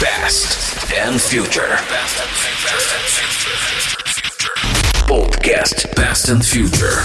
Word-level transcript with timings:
Past 0.00 0.90
and 0.96 1.20
Future. 1.20 1.76
Podcast 5.06 5.94
Past 5.94 6.30
and 6.30 6.42
Future. 6.42 7.04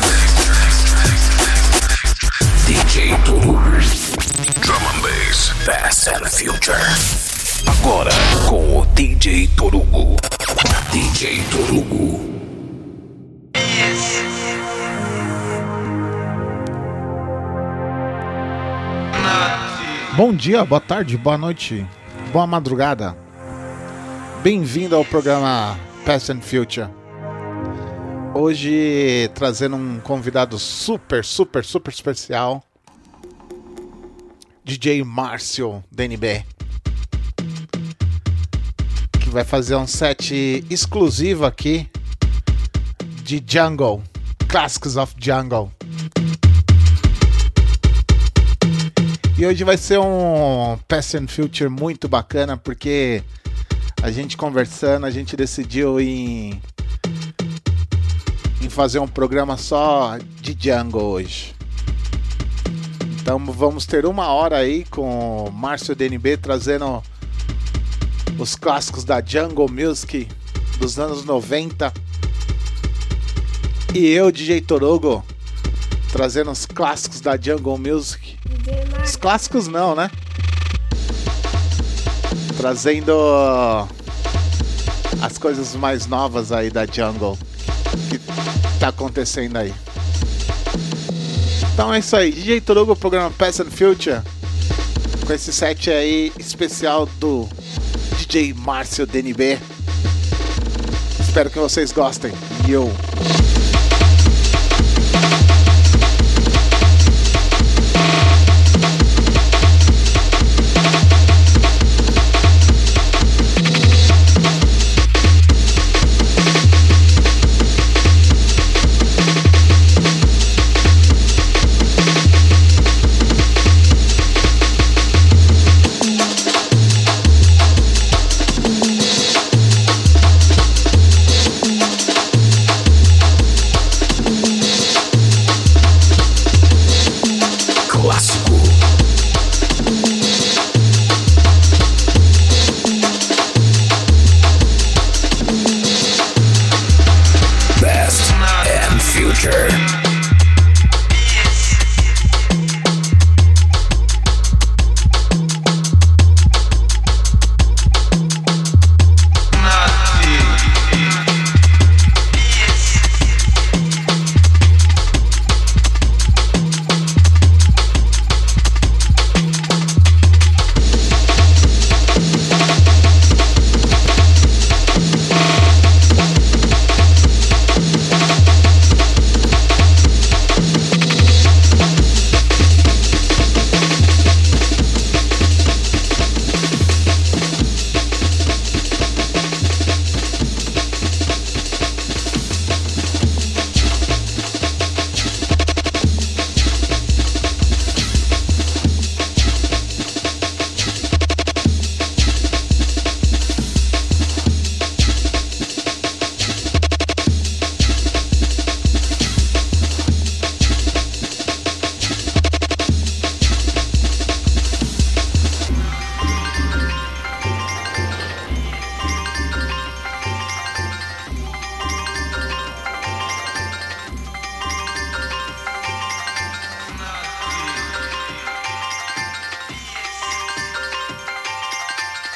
DJ 2.64 3.12
Toru. 3.26 3.60
Drum 4.62 4.82
and 4.82 5.04
Bass. 5.04 5.52
Past 5.66 6.08
and 6.08 6.26
Future. 6.26 6.80
Agora 7.68 8.12
com 8.48 8.78
o 8.80 8.86
DJ 8.96 9.50
Torugo. 9.58 10.16
DJ 10.94 11.44
Torugo. 11.52 12.36
Bom 20.16 20.34
dia, 20.34 20.64
boa 20.64 20.80
tarde, 20.80 21.18
boa 21.18 21.38
noite, 21.38 21.86
boa 22.36 22.46
madrugada. 22.46 23.16
Bem-vindo 24.44 24.94
ao 24.94 25.06
programa 25.06 25.80
Past 26.06 26.34
and 26.34 26.42
Future. 26.42 26.90
Hoje 28.34 29.32
trazendo 29.34 29.78
um 29.78 30.02
convidado 30.02 30.60
super, 30.60 31.24
super, 31.24 31.64
super 31.64 31.94
especial. 31.94 32.62
DJ 34.66 35.02
Márcio 35.06 35.82
DNB. 35.90 36.44
Que 39.18 39.30
vai 39.30 39.46
fazer 39.46 39.78
um 39.78 39.88
set 39.88 40.62
exclusivo 40.70 41.46
aqui 41.46 41.90
de 43.24 43.42
Jungle, 43.48 44.04
Classics 44.50 44.98
of 44.98 45.16
Jungle. 45.18 45.72
E 49.38 49.46
hoje 49.46 49.66
vai 49.66 49.76
ser 49.76 50.00
um 50.00 50.78
Past 50.88 51.18
and 51.18 51.28
Future 51.28 51.70
muito 51.70 52.08
bacana 52.08 52.56
porque 52.56 53.22
a 54.02 54.10
gente 54.10 54.38
conversando, 54.38 55.06
a 55.06 55.12
gente 55.12 55.36
decidiu 55.36 56.00
em, 56.00 56.62
em 58.62 58.70
fazer 58.70 59.00
um 59.00 59.08
programa 59.08 59.58
só 59.58 60.18
de 60.40 60.56
Jungle 60.58 61.04
hoje. 61.04 61.54
Então 63.20 63.38
vamos 63.40 63.86
ter 63.86 64.06
uma 64.06 64.28
hora 64.28 64.58
aí 64.58 64.86
com 64.86 65.48
o 65.50 65.52
Márcio 65.52 65.94
DNB 65.94 66.38
trazendo 66.38 67.04
os 68.40 68.56
clássicos 68.56 69.04
da 69.04 69.22
Jungle 69.22 69.68
Music 69.70 70.30
dos 70.80 70.98
anos 70.98 71.26
90. 71.26 71.92
E 73.94 74.08
eu, 74.08 74.32
DJ 74.32 74.62
Torogo, 74.62 75.26
trazendo 76.16 76.50
os 76.50 76.66
clássicos 76.66 77.20
da 77.20 77.36
Jungle 77.36 77.78
Music. 77.78 78.38
Os 79.04 79.18
clássicos 79.18 79.68
não, 79.68 79.94
né? 79.94 80.10
Trazendo 82.56 83.14
as 85.22 85.38
coisas 85.38 85.76
mais 85.76 86.08
novas 86.08 86.54
aí 86.54 86.70
da 86.70 86.86
Jungle 86.86 87.38
que 88.10 88.18
tá 88.80 88.88
acontecendo 88.88 89.58
aí. 89.58 89.74
Então 91.74 91.94
é 91.94 92.00
isso 92.00 92.16
aí, 92.16 92.32
DJ 92.32 92.62
Torugo, 92.62 92.96
programa 92.96 93.30
Past 93.32 93.64
and 93.64 93.72
Future, 93.72 94.22
com 95.28 95.34
esse 95.34 95.52
set 95.52 95.92
aí 95.92 96.32
especial 96.40 97.08
do 97.20 97.46
DJ 98.18 98.54
Márcio 98.54 99.06
DNB. 99.06 99.60
Espero 101.20 101.50
que 101.50 101.60
vocês 101.60 101.92
gostem. 101.92 102.32
E 102.66 102.72
eu. 102.72 102.90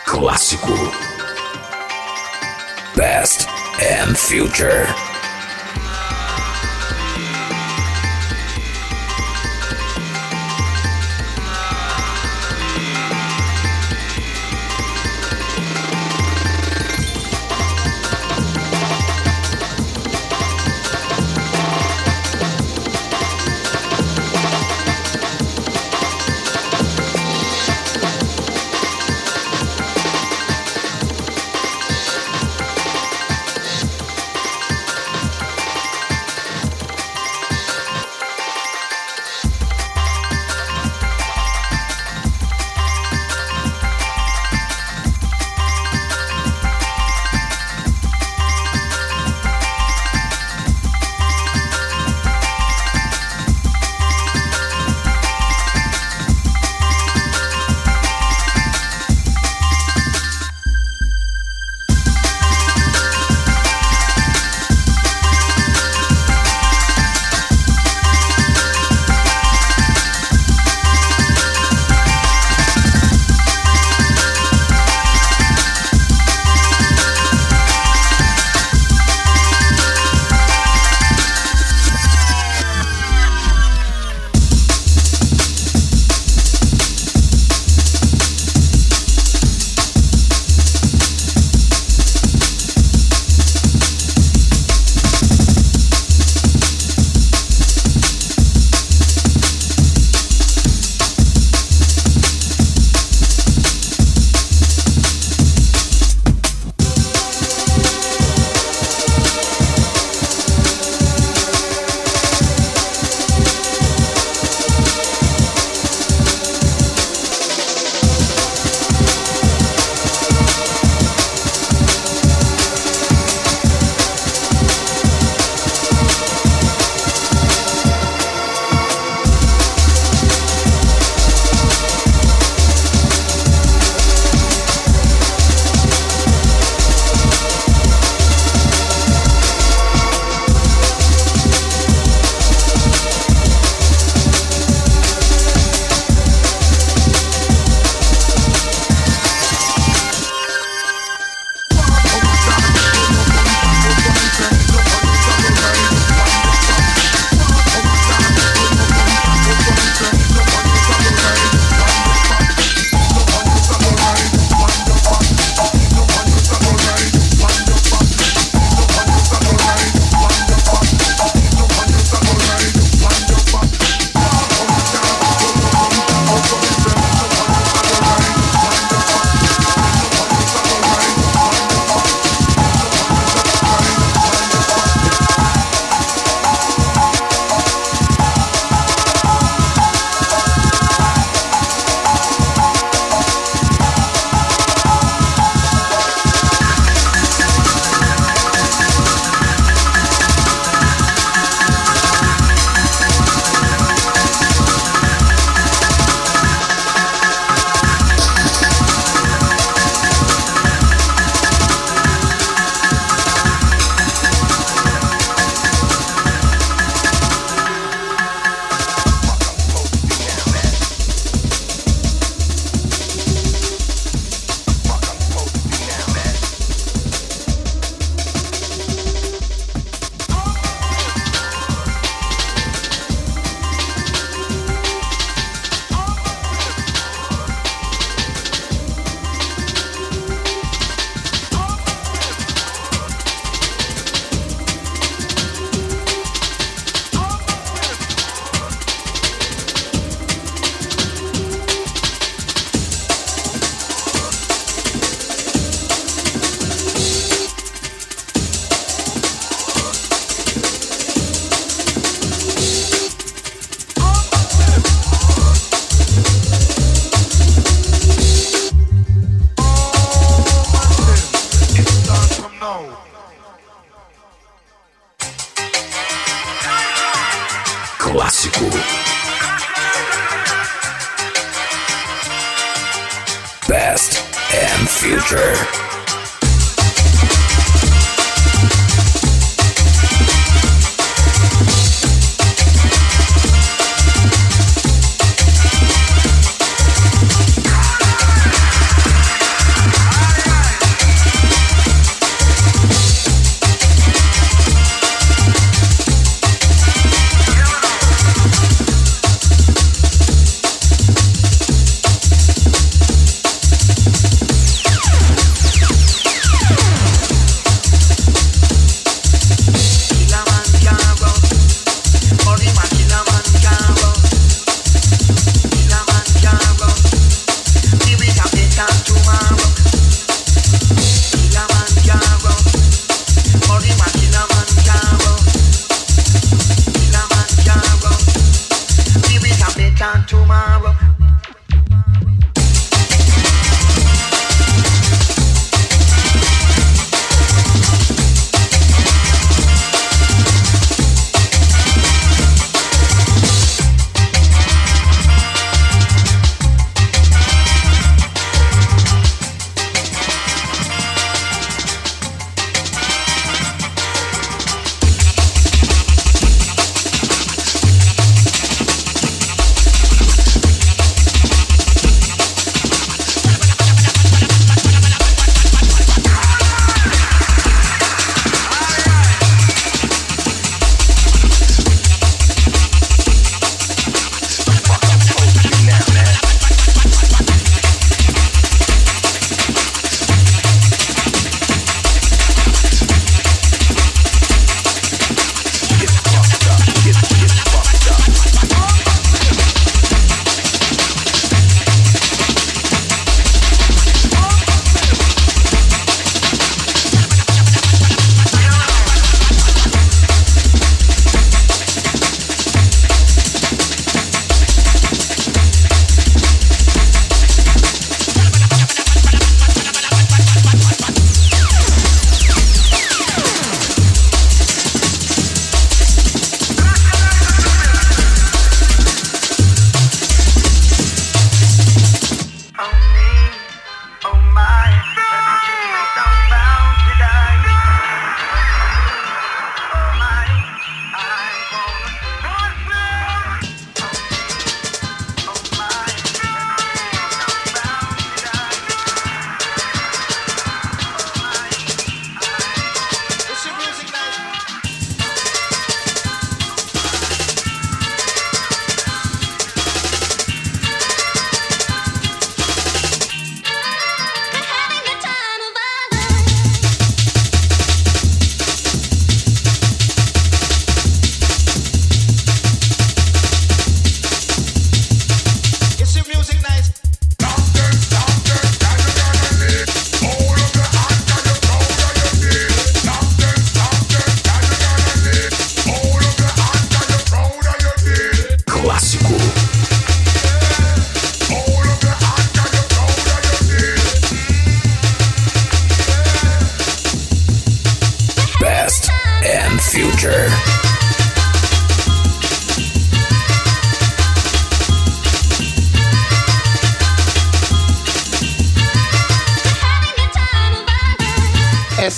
Clássico. 0.09 0.73
Past 2.95 3.47
and 3.79 4.17
Future. 4.17 5.08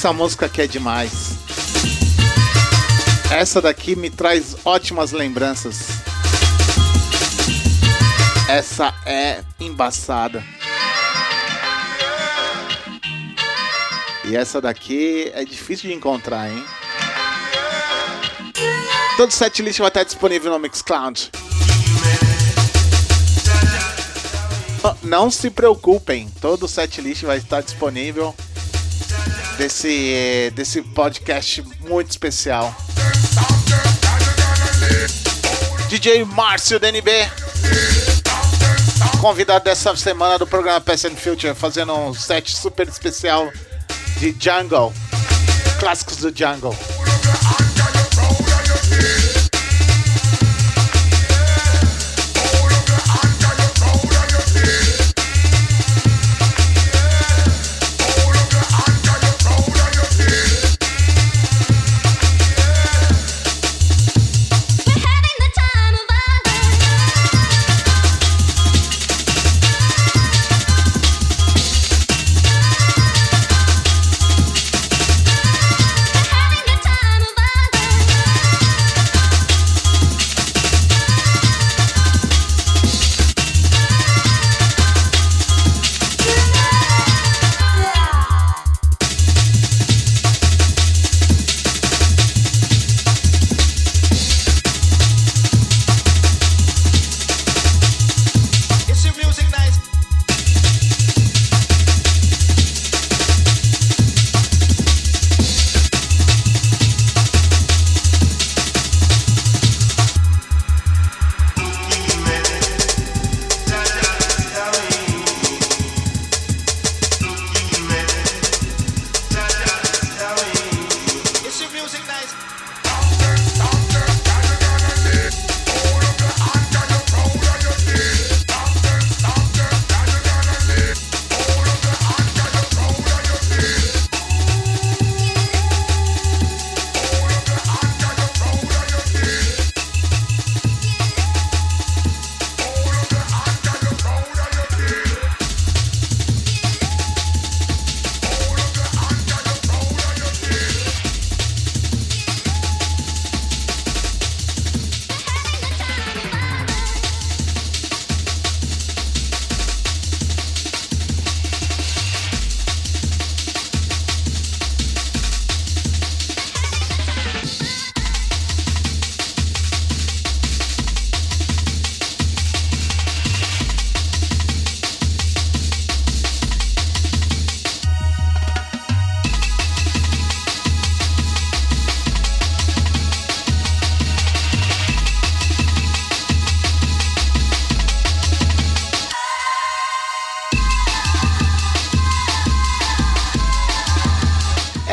Essa 0.01 0.13
música 0.13 0.47
aqui 0.47 0.63
é 0.63 0.65
demais. 0.65 1.33
Essa 3.29 3.61
daqui 3.61 3.95
me 3.95 4.09
traz 4.09 4.55
ótimas 4.65 5.11
lembranças. 5.11 5.89
Essa 8.49 8.95
é 9.05 9.43
embaçada. 9.59 10.43
E 14.25 14.35
essa 14.35 14.59
daqui 14.59 15.29
é 15.35 15.45
difícil 15.45 15.91
de 15.91 15.95
encontrar, 15.95 16.49
hein? 16.49 16.65
Todo 19.17 19.29
o 19.29 19.31
setlist 19.31 19.77
vai 19.77 19.89
estar 19.89 20.03
disponível 20.03 20.51
no 20.51 20.57
Mixcloud. 20.57 21.29
Não 25.03 25.29
se 25.29 25.51
preocupem, 25.51 26.27
todo 26.41 26.63
o 26.63 26.67
setlist 26.67 27.21
vai 27.21 27.37
estar 27.37 27.61
disponível 27.61 28.35
desse, 29.57 30.13
eh, 30.13 30.51
desse 30.51 30.81
podcast 30.81 31.63
muito 31.79 32.09
especial. 32.09 32.75
DJ 35.89 36.23
Márcio 36.23 36.79
DNB, 36.79 37.11
convidado 39.19 39.65
dessa 39.65 39.95
semana 39.95 40.37
do 40.37 40.47
programa 40.47 40.79
Past 40.79 41.07
and 41.07 41.15
Future, 41.15 41.53
fazendo 41.53 41.93
um 41.93 42.13
set 42.13 42.55
super 42.55 42.87
especial 42.87 43.51
de 44.17 44.35
Jungle, 44.39 44.93
clássicos 45.79 46.17
do 46.17 46.35
Jungle. 46.35 46.75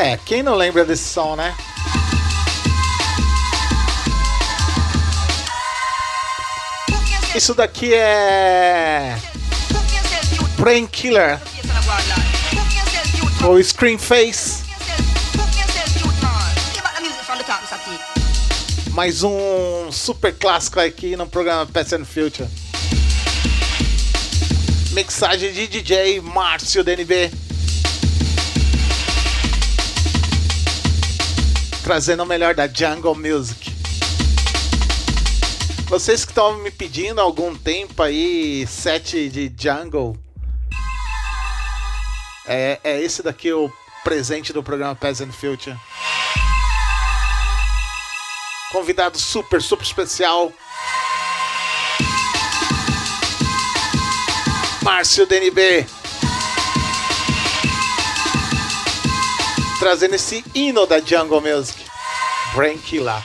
É, 0.01 0.15
quem 0.15 0.41
não 0.41 0.55
lembra 0.55 0.85
desse 0.85 1.03
som, 1.03 1.35
né? 1.35 1.53
Isso 7.35 7.53
daqui 7.53 7.93
é. 7.93 9.17
Brain 10.57 10.87
Killer 10.87 11.37
ou 13.45 13.61
Scream 13.61 13.99
Face. 13.99 14.63
Mais 18.91 19.21
um 19.21 19.91
super 19.91 20.33
clássico 20.33 20.79
aqui 20.79 21.17
no 21.17 21.27
programa 21.27 21.65
Past 21.65 21.95
and 21.95 22.05
Future. 22.05 22.47
Mixagem 24.91 25.51
de 25.51 25.67
DJ 25.67 26.21
Márcio 26.21 26.85
DNB. 26.85 27.38
Trazendo 31.89 32.21
o 32.21 32.25
melhor 32.27 32.53
da 32.53 32.67
Jungle 32.67 33.15
Music. 33.15 33.71
Vocês 35.87 36.23
que 36.23 36.29
estão 36.29 36.55
me 36.59 36.69
pedindo 36.69 37.19
há 37.19 37.23
algum 37.23 37.55
tempo 37.55 38.03
aí, 38.03 38.67
set 38.67 39.27
de 39.27 39.51
Jungle. 39.57 40.15
É, 42.45 42.79
é 42.83 43.01
esse 43.01 43.23
daqui 43.23 43.51
o 43.51 43.73
presente 44.03 44.53
do 44.53 44.61
programa 44.61 44.93
Past 44.93 45.23
and 45.23 45.31
Future. 45.31 45.75
Convidado 48.71 49.17
super, 49.17 49.59
super 49.59 49.83
especial. 49.83 50.53
Márcio 54.83 55.25
DNB. 55.25 55.87
Trazendo 59.79 60.13
esse 60.13 60.45
hino 60.53 60.85
da 60.85 60.99
Jungle 60.99 61.41
Music. 61.41 61.78
Brain 62.55 62.79
Killer. 62.79 63.21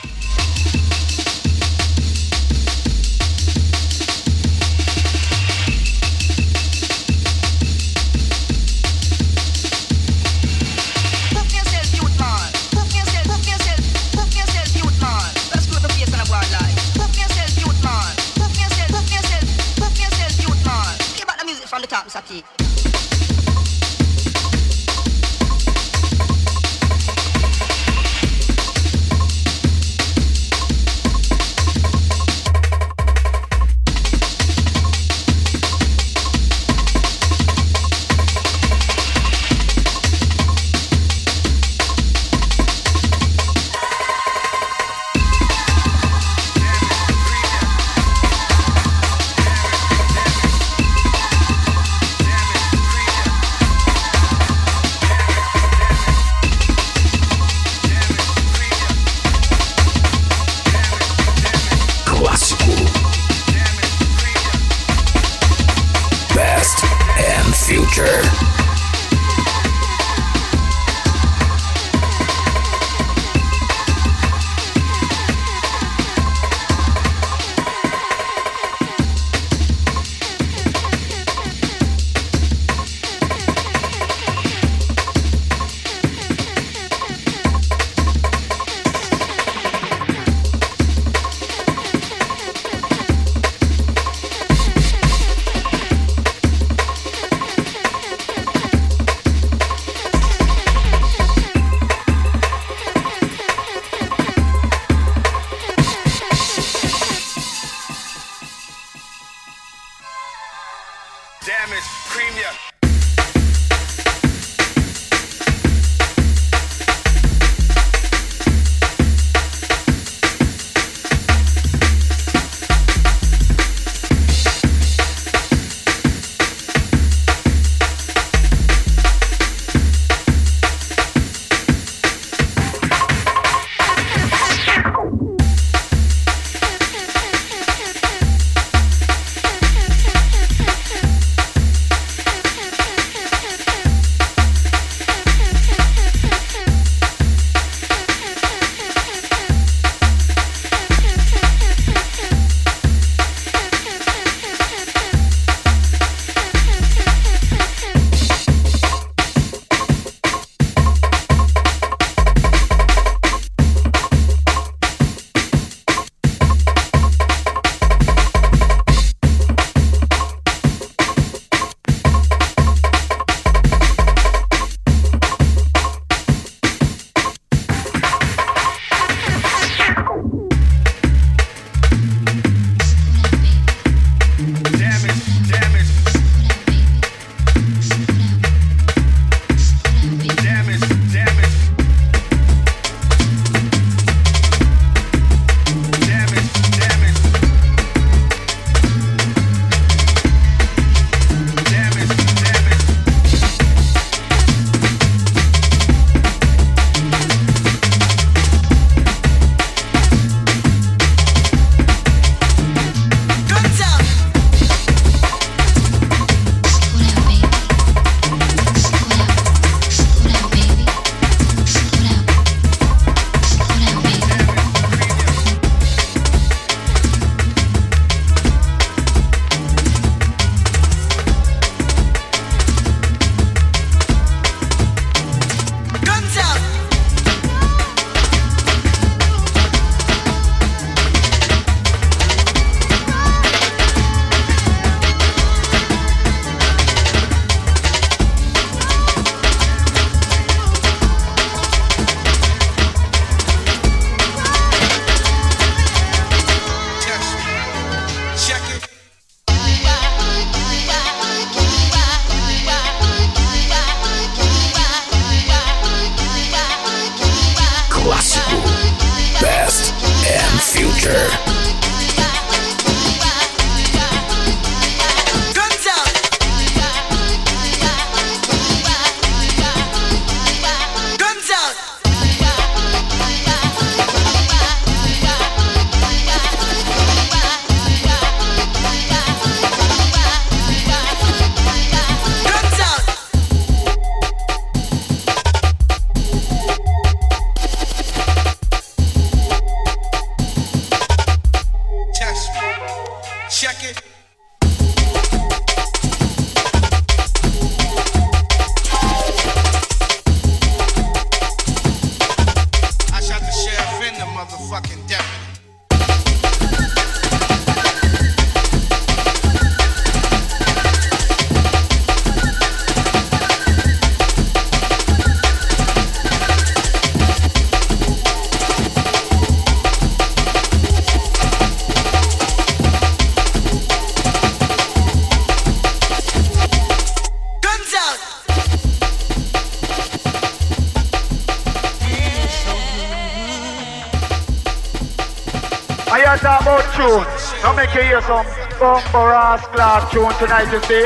tonight, 350.39 350.71
you 350.71 350.81
see. 350.83 351.05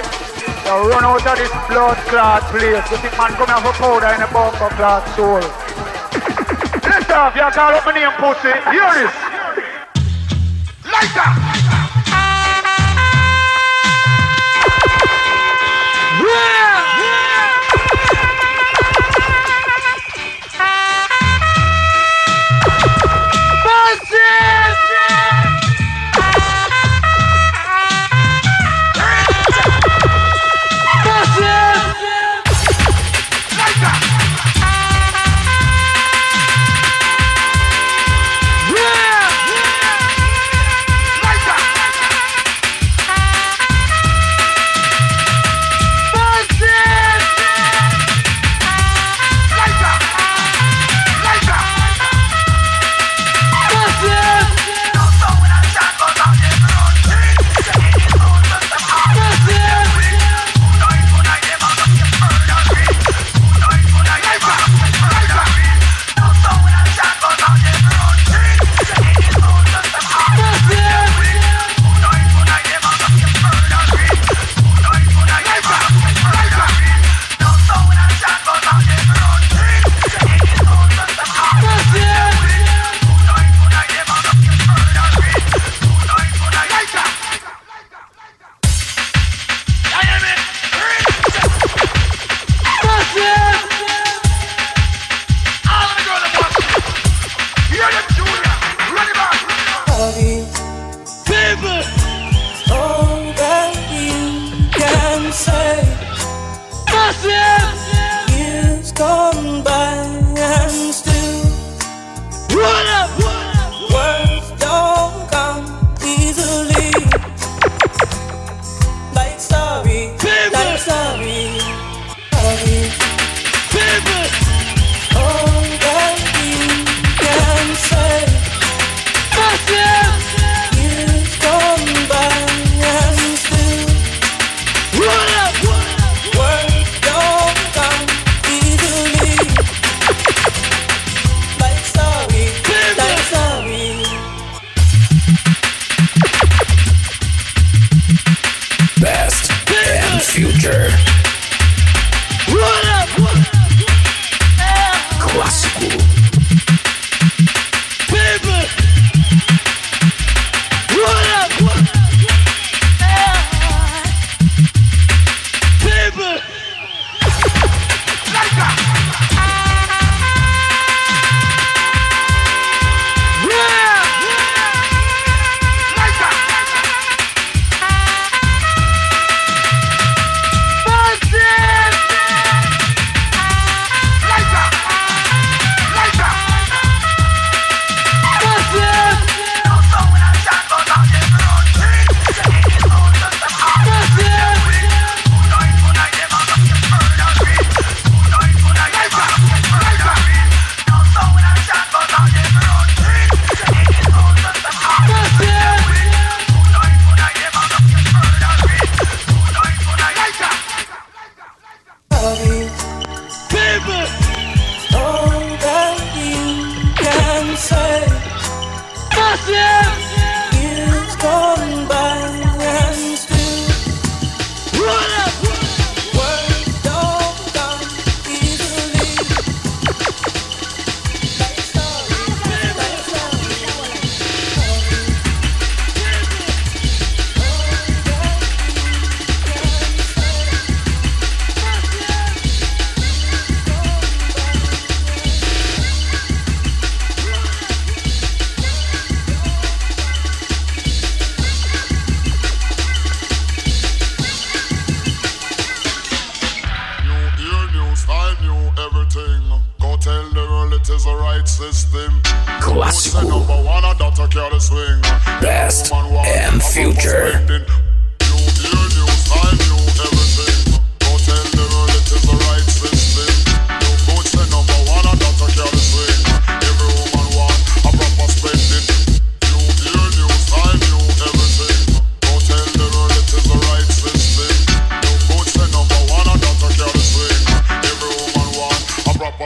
You 0.66 0.90
run 0.90 1.04
out 1.06 1.26
of 1.26 1.38
this 1.38 1.52
blood 1.68 1.98
clot 2.10 2.44
place. 2.50 2.86
You 2.92 2.98
think 2.98 3.18
man 3.18 3.32
come 3.38 3.50
and 3.50 3.62
have 3.62 3.76
powder 3.76 4.12
in 4.14 4.22
a 4.22 4.28
bumper 4.32 4.70
clot 4.76 5.08
soul. 5.16 5.40
Let's 6.90 7.10
have 7.10 7.36
you 7.36 7.50
call 7.54 7.74
up 7.74 7.86
my 7.86 7.92
name, 7.94 8.12
pussy. 8.18 8.54
Hear 8.72 8.90
this. 8.94 9.19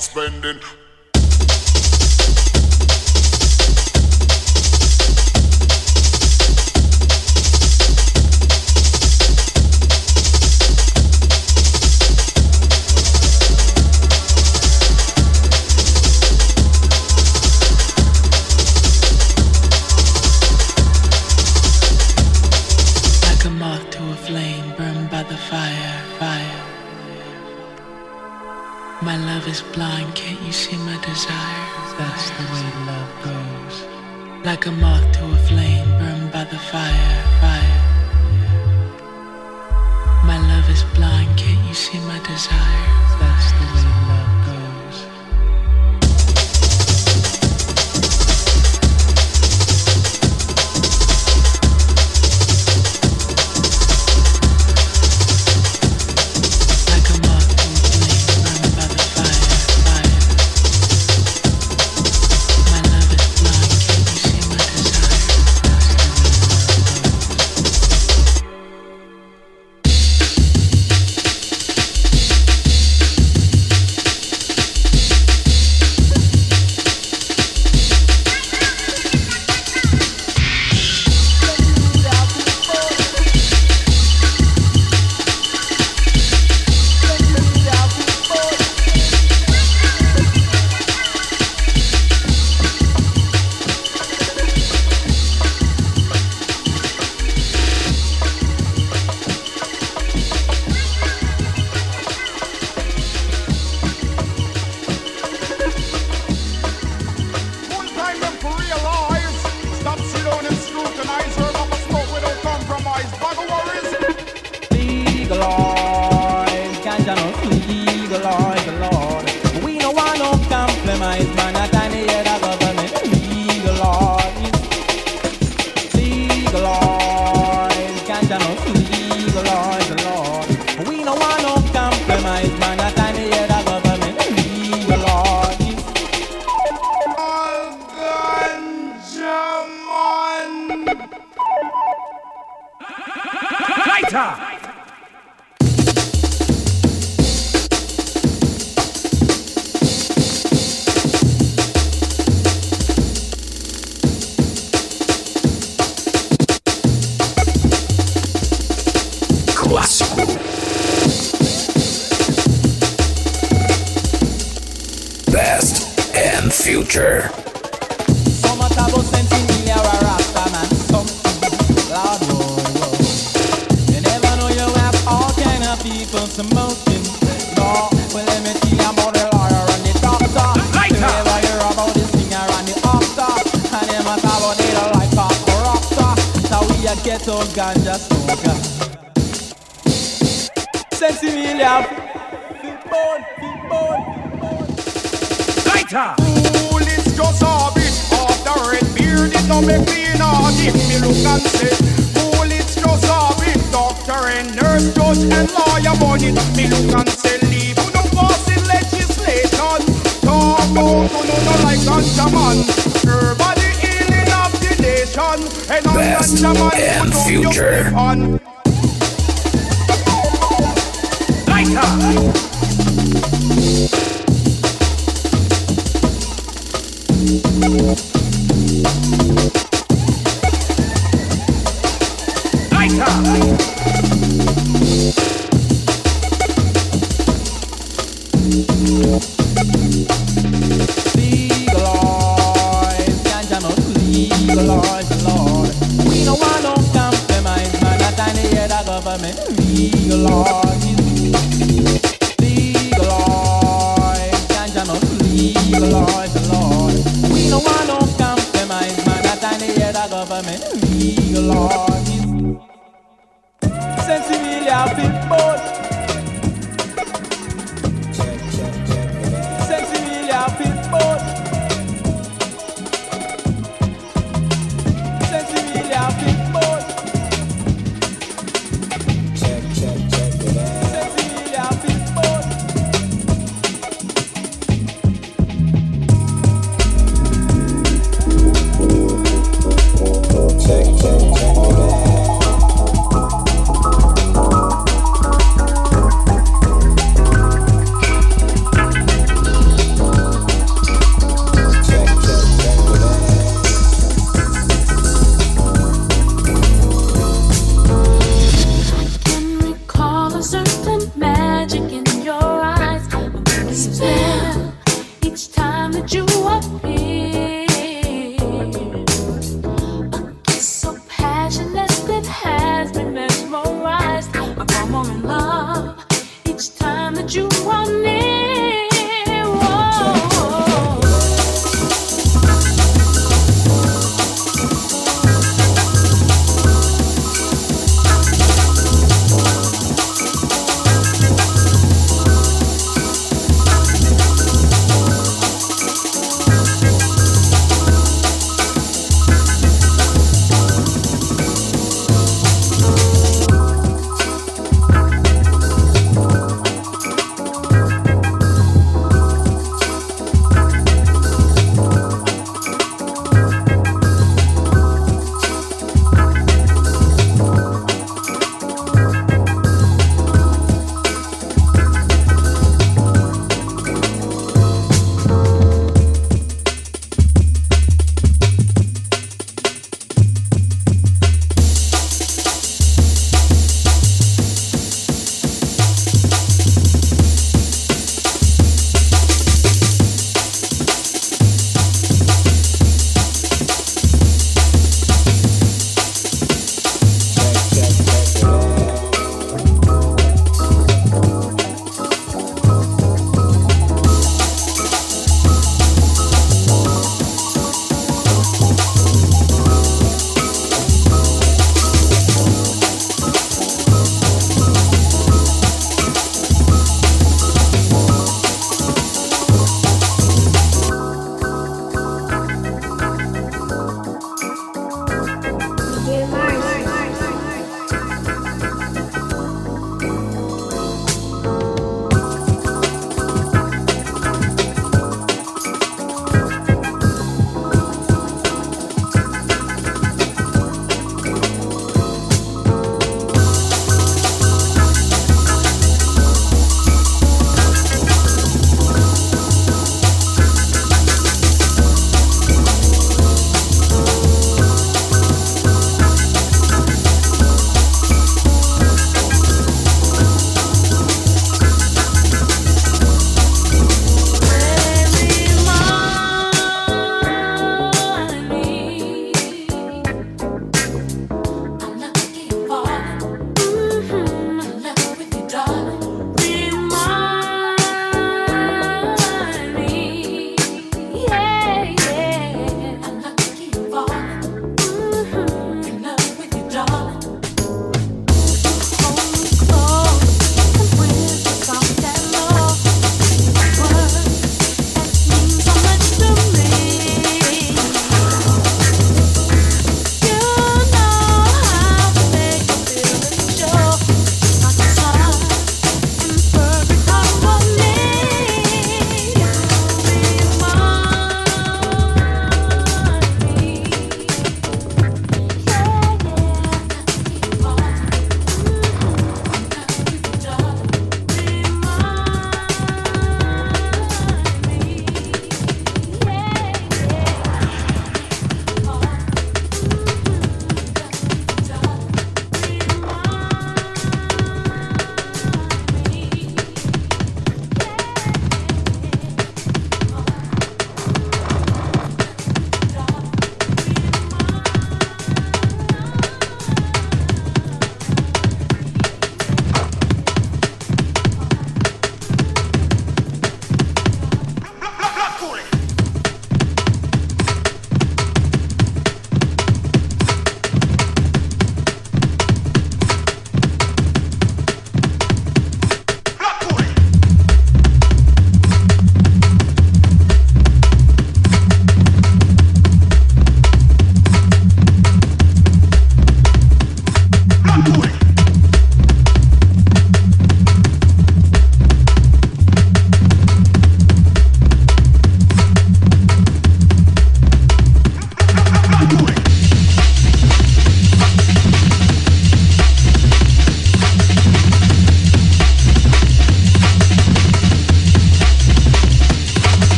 spending 0.00 0.60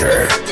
and 0.00 0.47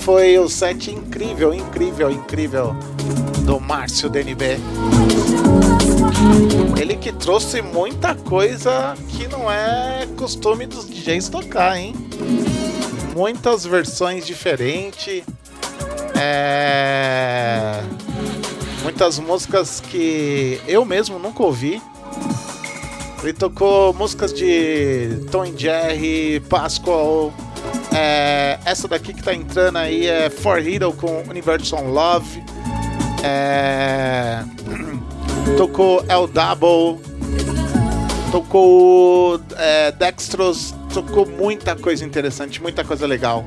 foi 0.00 0.38
o 0.38 0.48
set 0.48 0.90
incrível, 0.90 1.52
incrível, 1.52 2.10
incrível 2.10 2.74
do 3.44 3.60
Márcio 3.60 4.08
DNB. 4.08 4.58
Ele 6.80 6.96
que 6.96 7.12
trouxe 7.12 7.60
muita 7.60 8.14
coisa 8.14 8.94
que 9.08 9.28
não 9.28 9.50
é 9.50 10.06
costume 10.16 10.66
dos 10.66 10.88
DJs 10.88 11.28
tocar, 11.28 11.76
hein? 11.76 11.94
Muitas 13.14 13.64
versões 13.64 14.26
diferentes. 14.26 15.22
É... 16.18 17.80
Muitas 18.82 19.18
músicas 19.18 19.80
que 19.80 20.60
eu 20.66 20.84
mesmo 20.84 21.18
nunca 21.18 21.42
ouvi. 21.42 21.82
Ele 23.22 23.34
tocou 23.34 23.92
músicas 23.92 24.32
de 24.32 25.26
Tom 25.30 25.44
Jerry, 25.56 26.40
Pascal. 26.48 27.32
é, 27.92 28.58
essa 28.70 28.86
daqui 28.86 29.12
que 29.12 29.20
tá 29.20 29.34
entrando 29.34 29.78
aí 29.78 30.06
é 30.06 30.30
For 30.30 30.58
Hero 30.58 30.92
com 30.92 31.24
Universal 31.28 31.88
Love. 31.88 32.40
É, 33.24 34.44
tocou 35.58 36.04
El 36.08 36.28
Double. 36.28 37.04
Tocou 38.30 39.40
é, 39.56 39.90
Dextros. 39.90 40.72
Tocou 40.94 41.26
muita 41.26 41.74
coisa 41.74 42.04
interessante, 42.04 42.62
muita 42.62 42.84
coisa 42.84 43.08
legal. 43.08 43.44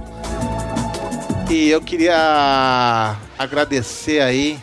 E 1.50 1.70
eu 1.70 1.80
queria 1.80 3.16
agradecer 3.40 4.20
aí 4.20 4.60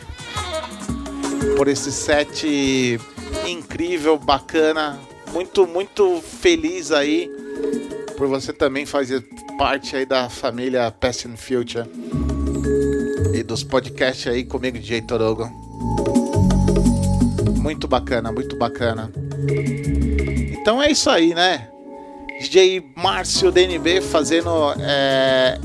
por 1.57 1.67
esse 1.67 1.91
set 1.91 2.99
incrível, 3.47 4.15
bacana, 4.15 4.99
muito, 5.33 5.65
muito 5.65 6.21
feliz 6.21 6.91
aí 6.91 7.31
por 8.21 8.27
você 8.27 8.53
também 8.53 8.85
fazer 8.85 9.25
parte 9.57 9.95
aí 9.95 10.05
da 10.05 10.29
família 10.29 10.91
Past 10.91 11.27
and 11.27 11.37
Future 11.37 11.89
e 13.33 13.41
dos 13.41 13.63
podcasts 13.63 14.31
aí 14.31 14.43
comigo, 14.43 14.77
DJ 14.77 15.01
Torogo. 15.01 15.49
Muito 17.57 17.87
bacana, 17.87 18.31
muito 18.31 18.55
bacana. 18.55 19.11
Então 20.51 20.79
é 20.83 20.91
isso 20.91 21.09
aí, 21.09 21.33
né? 21.33 21.67
DJ 22.39 22.91
Márcio 22.95 23.51
DNB 23.51 24.01
fazendo 24.01 24.51
é, 24.79 25.57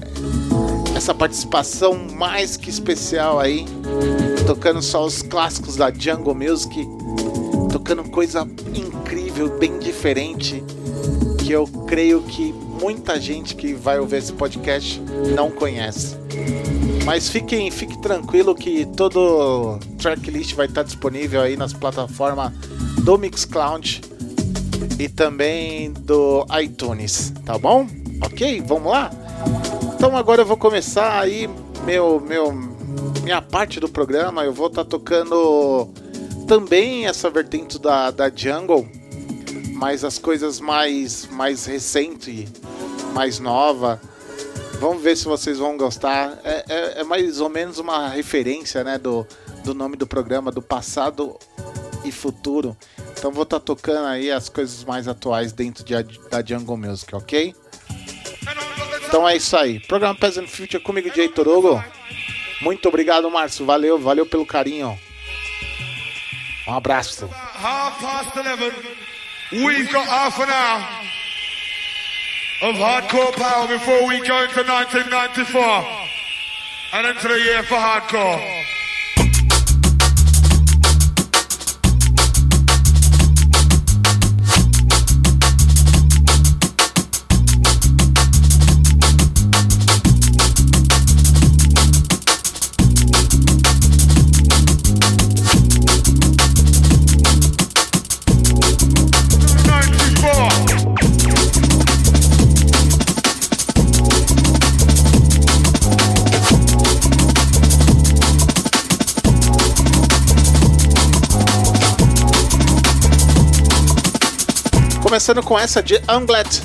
essa 0.96 1.14
participação 1.14 2.08
mais 2.14 2.56
que 2.56 2.70
especial 2.70 3.38
aí, 3.38 3.66
tocando 4.46 4.80
só 4.80 5.04
os 5.04 5.20
clássicos 5.20 5.76
da 5.76 5.92
Jungle 5.92 6.34
Music, 6.34 6.88
tocando 7.70 8.02
coisa 8.04 8.48
incrível, 8.74 9.58
bem 9.58 9.78
diferente, 9.78 10.64
que 11.46 11.52
eu 11.52 11.64
creio 11.86 12.20
que 12.22 12.52
muita 12.52 13.20
gente 13.20 13.54
que 13.54 13.72
vai 13.72 14.00
ouvir 14.00 14.16
esse 14.16 14.32
podcast 14.32 15.00
não 15.32 15.48
conhece. 15.48 16.16
Mas 17.04 17.28
fiquem, 17.28 17.70
fique 17.70 17.96
tranquilo 18.02 18.52
que 18.52 18.84
todo 18.84 19.78
tracklist 19.96 20.54
vai 20.54 20.66
estar 20.66 20.82
disponível 20.82 21.40
aí 21.40 21.56
nas 21.56 21.72
plataformas 21.72 22.52
do 23.04 23.16
Mixcloud 23.16 24.00
e 24.98 25.08
também 25.08 25.92
do 25.92 26.44
iTunes, 26.60 27.32
tá 27.44 27.56
bom? 27.56 27.86
Ok, 28.24 28.60
vamos 28.66 28.90
lá? 28.90 29.12
Então 29.94 30.16
agora 30.16 30.42
eu 30.42 30.46
vou 30.46 30.56
começar 30.56 31.20
aí 31.20 31.48
meu, 31.84 32.20
meu, 32.20 32.52
minha 33.22 33.40
parte 33.40 33.78
do 33.78 33.88
programa. 33.88 34.44
Eu 34.44 34.52
vou 34.52 34.66
estar 34.66 34.84
tocando 34.84 35.88
também 36.48 37.06
essa 37.06 37.30
vertente 37.30 37.78
da, 37.78 38.10
da 38.10 38.28
jungle, 38.34 38.88
mas 39.76 40.04
as 40.04 40.18
coisas 40.18 40.58
mais, 40.58 41.26
mais 41.26 41.66
recentes, 41.66 42.50
mais 43.12 43.38
nova. 43.38 44.00
Vamos 44.80 45.02
ver 45.02 45.16
se 45.16 45.26
vocês 45.26 45.58
vão 45.58 45.76
gostar. 45.76 46.38
É, 46.42 46.64
é, 46.68 47.00
é 47.00 47.04
mais 47.04 47.40
ou 47.40 47.48
menos 47.48 47.78
uma 47.78 48.08
referência 48.08 48.82
né, 48.82 48.98
do, 48.98 49.26
do 49.62 49.74
nome 49.74 49.96
do 49.96 50.06
programa, 50.06 50.50
do 50.50 50.62
passado 50.62 51.38
e 52.04 52.10
futuro. 52.10 52.76
Então 53.12 53.30
vou 53.30 53.42
estar 53.42 53.60
tocando 53.60 54.06
aí 54.06 54.30
as 54.30 54.48
coisas 54.48 54.82
mais 54.84 55.06
atuais 55.06 55.52
dentro 55.52 55.84
de, 55.84 55.94
da 56.30 56.42
Jungle 56.42 56.76
Music, 56.76 57.14
ok? 57.14 57.54
Então 59.06 59.28
é 59.28 59.36
isso 59.36 59.56
aí. 59.56 59.78
Programa 59.80 60.18
Peasant 60.18 60.48
Future 60.48 60.82
comigo, 60.82 61.14
Jay 61.14 61.28
Torogo. 61.28 61.82
Muito 62.62 62.88
obrigado, 62.88 63.30
Márcio. 63.30 63.66
Valeu, 63.66 63.98
valeu 63.98 64.24
pelo 64.24 64.46
carinho. 64.46 64.98
Um 66.66 66.72
abraço. 66.72 67.28
Half 69.50 69.52
past 69.52 69.52
11. 69.52 69.66
We've 69.66 69.92
got 69.92 70.06
half 70.06 70.38
an 70.38 70.48
hour 70.50 71.06
of 72.62 72.74
hardcore 72.76 73.32
power 73.36 73.68
before 73.68 74.08
we 74.08 74.20
go 74.26 74.42
into 74.42 74.62
1994 74.62 76.08
and 76.92 77.06
into 77.06 77.28
the 77.28 77.40
year 77.40 77.62
for 77.62 77.76
hardcore. 77.76 78.64
Começando 115.06 115.40
com 115.40 115.56
essa 115.56 115.80
de 115.80 116.02
Anglet, 116.08 116.62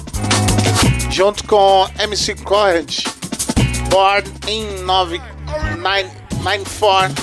junto 1.12 1.44
com 1.44 1.88
MC 2.00 2.34
Corrent, 2.34 3.04
Born 3.92 4.24
in 4.48 4.82
9994, 4.82 7.14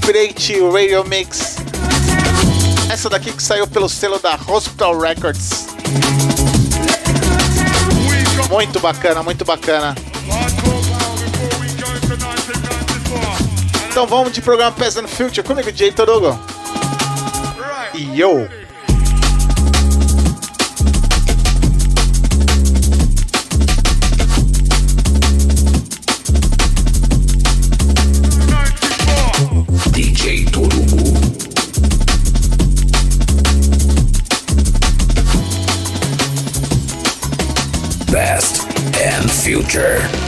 Create 0.00 0.58
Radio 0.72 1.04
Mix. 1.04 1.56
Essa 2.90 3.10
daqui 3.10 3.30
que 3.30 3.42
saiu 3.42 3.66
pelo 3.66 3.90
selo 3.90 4.18
da 4.18 4.38
Hospital 4.48 4.98
Records. 4.98 5.66
Muito 8.48 8.80
bacana, 8.80 9.22
muito 9.22 9.44
bacana. 9.44 9.94
Hardcore 10.30 10.82
power 10.88 11.18
before 11.18 11.60
we 11.60 11.68
go 11.74 11.94
into 11.94 12.16
1994. 12.16 13.86
Então 13.90 14.06
vamos 14.06 14.32
de 14.32 14.40
programa 14.40 14.72
Peasant 14.72 15.08
Future 15.08 15.46
comigo, 15.46 15.70
Jay 15.70 15.92
Torugo. 15.92 16.40
E 17.92 18.18
eu. 18.18 18.63
Future. 39.44 40.23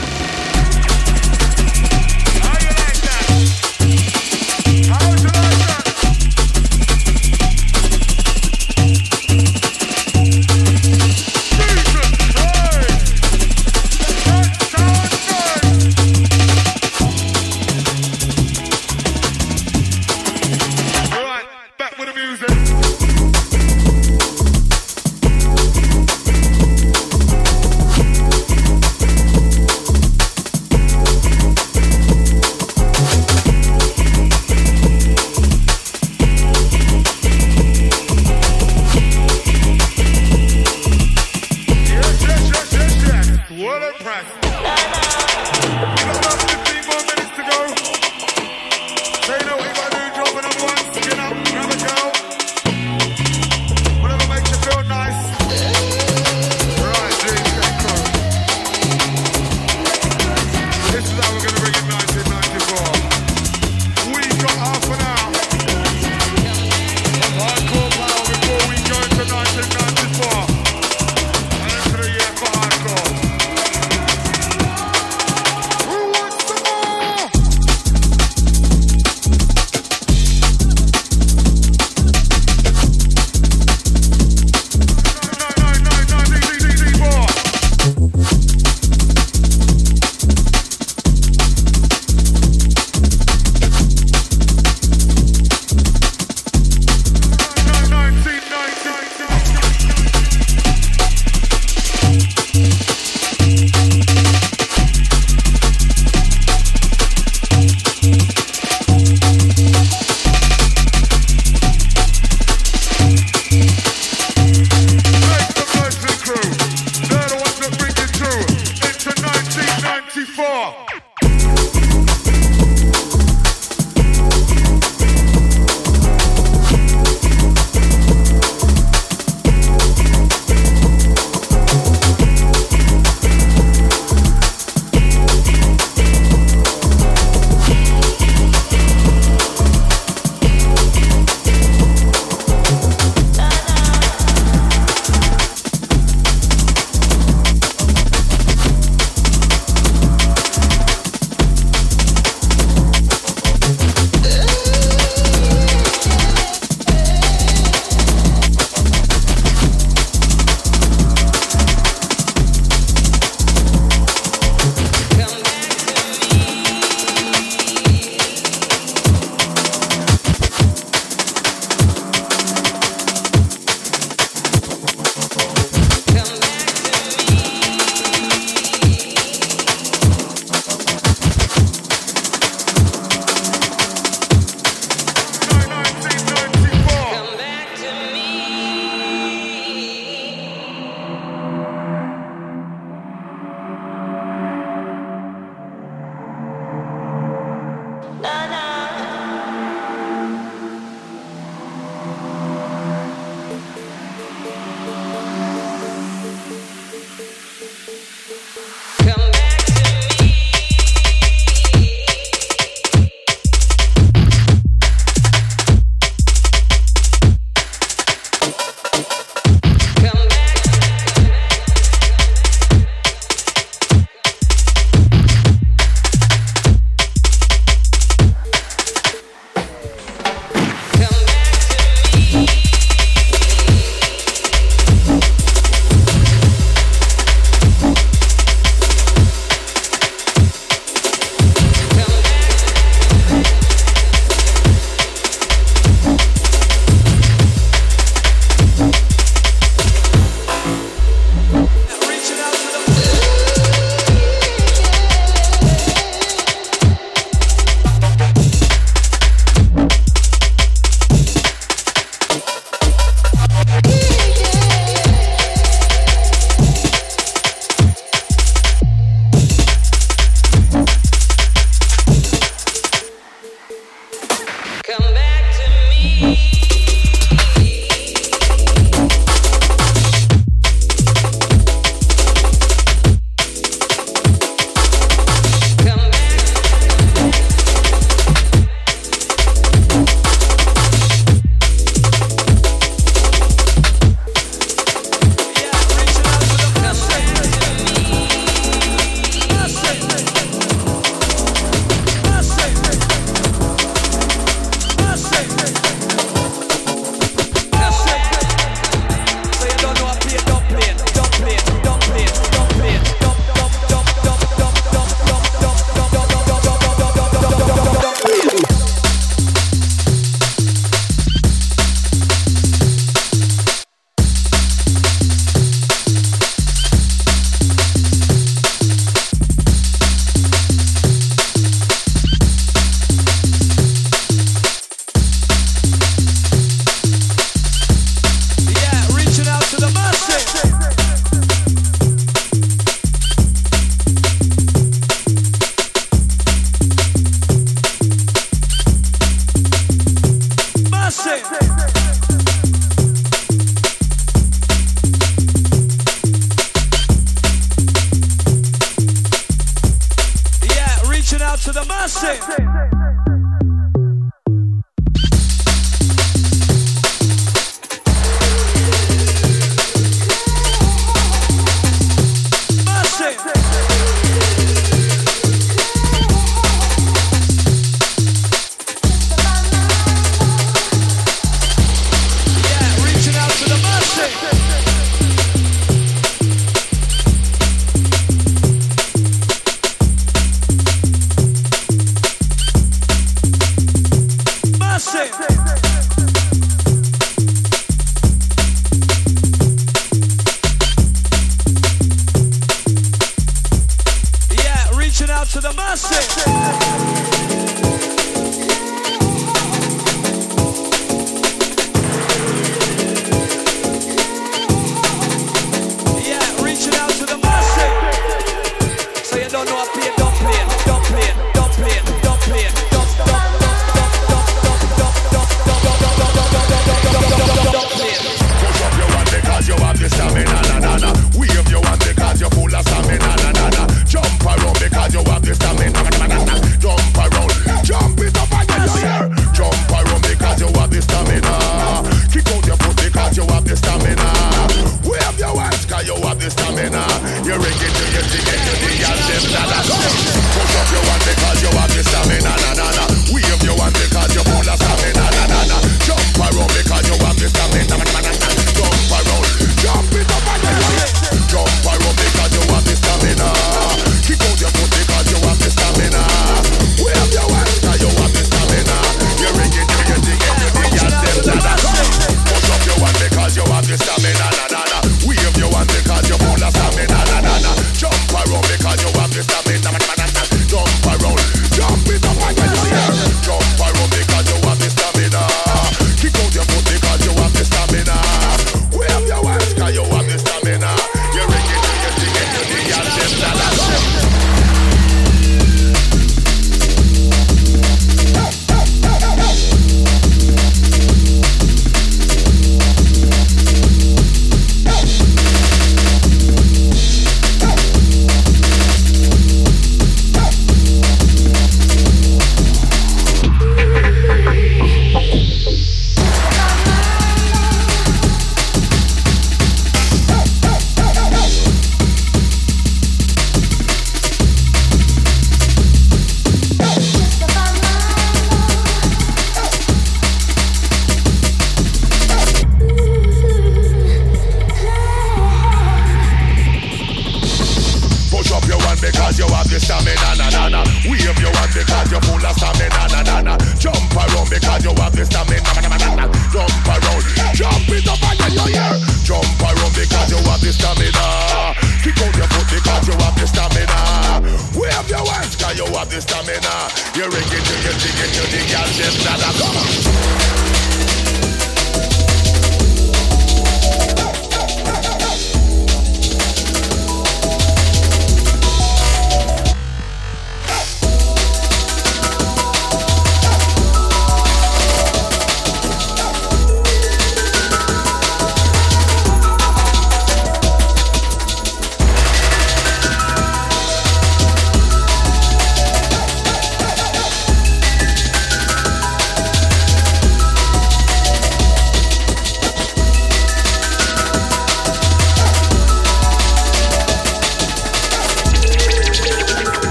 back. 44.24 44.46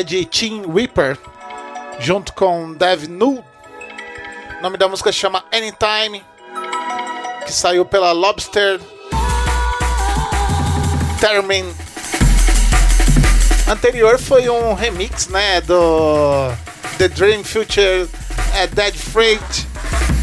É 0.00 0.02
de 0.02 0.24
Tim 0.24 0.62
Reaper, 0.72 1.18
junto 1.98 2.32
com 2.32 2.72
Dev 2.72 3.06
Null. 3.06 3.44
O 4.58 4.62
nome 4.62 4.78
da 4.78 4.88
música 4.88 5.12
chama 5.12 5.44
Anytime, 5.52 6.24
que 7.44 7.52
saiu 7.52 7.84
pela 7.84 8.10
Lobster 8.12 8.80
Termin. 11.20 11.70
Anterior 13.70 14.18
foi 14.18 14.48
um 14.48 14.72
remix, 14.72 15.28
né, 15.28 15.60
do 15.60 16.50
The 16.96 17.08
Dream 17.08 17.44
Future 17.44 18.08
é, 18.54 18.66
Dead 18.68 18.96
Freight 18.96 19.68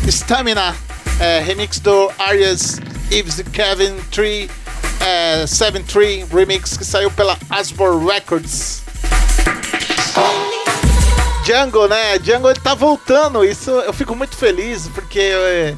Stamina, 0.08 0.76
é, 1.20 1.40
remix 1.42 1.80
do 1.80 2.12
Arias 2.18 2.80
Eves 3.12 3.44
Kevin 3.54 3.96
3 4.10 4.50
é, 5.02 5.46
73 5.46 6.28
remix 6.30 6.76
que 6.76 6.84
saiu 6.84 7.12
pela 7.12 7.38
Asbor 7.48 8.04
Records. 8.04 8.67
Django, 11.48 11.88
né? 11.88 12.20
Django 12.20 12.50
ele 12.50 12.60
tá 12.60 12.76
voltando. 12.76 13.46
Isso 13.46 13.72
eu 13.72 13.94
fico 13.94 14.14
muito 14.14 14.36
feliz 14.36 14.90
porque 14.90 15.18
eu, 15.18 15.78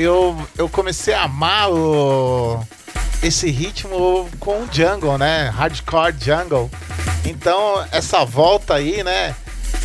eu, 0.00 0.48
eu 0.56 0.68
comecei 0.68 1.12
a 1.12 1.24
amar 1.24 1.72
o, 1.72 2.64
esse 3.20 3.50
ritmo 3.50 4.30
com 4.38 4.62
o 4.62 4.68
Django, 4.68 5.18
né? 5.18 5.48
Hardcore 5.48 6.14
jungle. 6.16 6.70
Então, 7.24 7.84
essa 7.90 8.24
volta 8.24 8.74
aí, 8.74 9.02
né? 9.02 9.34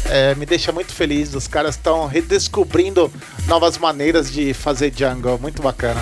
É, 0.05 0.35
me 0.35 0.45
deixa 0.45 0.71
muito 0.71 0.93
feliz. 0.93 1.33
Os 1.33 1.47
caras 1.47 1.73
estão 1.73 2.05
redescobrindo 2.05 3.11
novas 3.47 3.79
maneiras 3.79 4.31
de 4.31 4.53
fazer 4.53 4.91
Django. 4.91 5.39
Muito 5.39 5.63
bacana. 5.63 5.99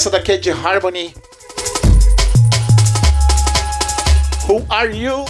Essa 0.00 0.08
daqui 0.08 0.32
é 0.32 0.38
de 0.38 0.50
Harmony. 0.50 1.14
Who 4.48 4.64
Are 4.70 4.96
You? 4.96 5.26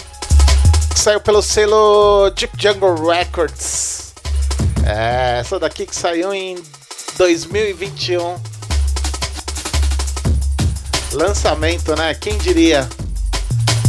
Que 0.90 0.96
saiu 1.00 1.20
pelo 1.20 1.42
selo 1.42 2.30
Deep 2.36 2.52
Jungle 2.56 2.94
Records. 3.04 4.14
É, 4.86 5.40
essa 5.40 5.58
daqui 5.58 5.86
que 5.86 5.96
saiu 5.96 6.32
em 6.32 6.56
2021. 7.18 8.40
Lançamento, 11.14 11.96
né? 11.96 12.14
Quem 12.14 12.38
diria? 12.38 12.88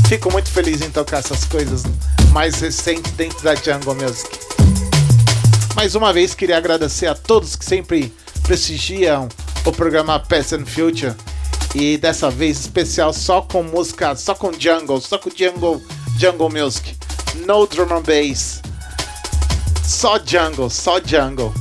Fico 0.10 0.32
muito 0.32 0.50
feliz 0.50 0.82
em 0.82 0.90
tocar 0.90 1.20
essas 1.20 1.46
coisas 1.46 1.84
mais 2.32 2.60
recentes 2.60 3.12
dentro 3.12 3.44
da 3.44 3.54
Jungle 3.54 3.94
Music. 3.94 4.40
Mais 5.76 5.94
uma 5.94 6.12
vez 6.12 6.34
queria 6.34 6.58
agradecer 6.58 7.06
a 7.06 7.14
todos 7.14 7.56
que 7.56 7.66
sempre 7.66 8.12
prestigiam 8.42 9.30
o 9.66 9.72
programa 9.72 10.20
Past 10.20 10.56
and 10.56 10.66
Future 10.66 11.16
e 11.76 11.98
dessa 11.98 12.30
vez 12.30 12.60
especial 12.60 13.14
só 13.14 13.42
com 13.42 13.64
música, 13.64 14.16
só 14.16 14.34
com 14.34 14.52
jungle, 14.52 15.00
só 15.00 15.18
com 15.18 15.30
jungle, 15.30 15.82
jungle 16.18 16.50
music, 16.50 16.96
no 17.46 17.66
drum 17.68 17.94
and 17.96 18.02
bass, 18.02 18.62
só 19.84 20.20
jungle, 20.24 20.70
só 20.70 21.00
jungle. 21.04 21.54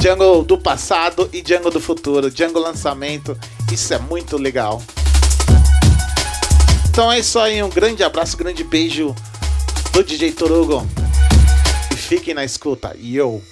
Jungle 0.00 0.42
do 0.42 0.58
passado 0.58 1.28
e 1.32 1.44
jungle 1.46 1.70
do 1.70 1.80
futuro, 1.80 2.30
jungle 2.34 2.62
lançamento, 2.62 3.38
isso 3.70 3.94
é 3.94 3.98
muito 3.98 4.36
legal. 4.36 4.82
Então 6.90 7.10
é 7.10 7.20
isso 7.20 7.38
aí, 7.38 7.62
um 7.62 7.70
grande 7.70 8.02
abraço, 8.02 8.34
um 8.36 8.38
grande 8.38 8.64
beijo 8.64 9.14
do 9.92 10.02
DJ 10.02 10.32
Torugo. 10.32 10.86
E 11.90 11.96
fiquem 11.96 12.34
na 12.34 12.44
escuta. 12.44 12.96
Yo! 13.00 13.51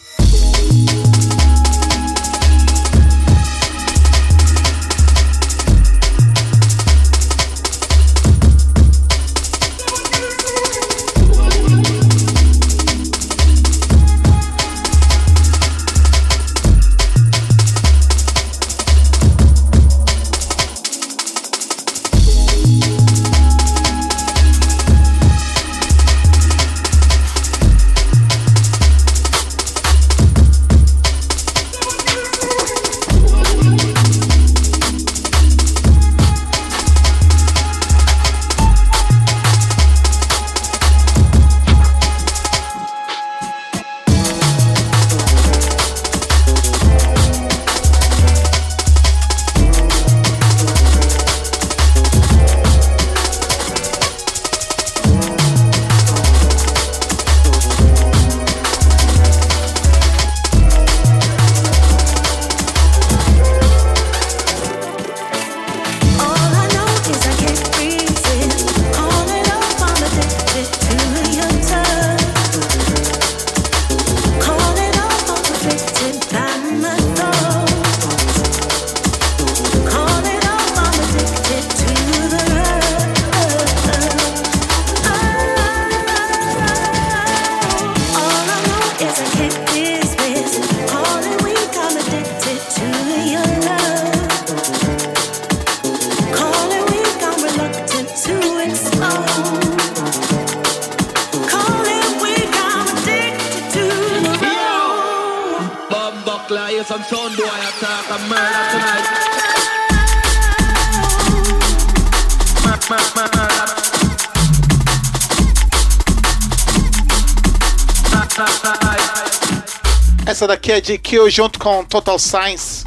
que 120.70 120.74
é 120.74 120.80
de 120.80 120.98
Kill 120.98 121.28
junto 121.28 121.58
com 121.58 121.84
Total 121.84 122.16
Science. 122.16 122.84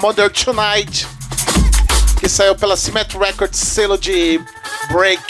Modern 0.00 0.32
Tonight, 0.32 1.04
que 2.20 2.28
saiu 2.28 2.54
pela 2.54 2.76
Cement 2.76 3.08
Records, 3.18 3.58
selo 3.58 3.98
de 3.98 4.40
Break. 4.92 5.20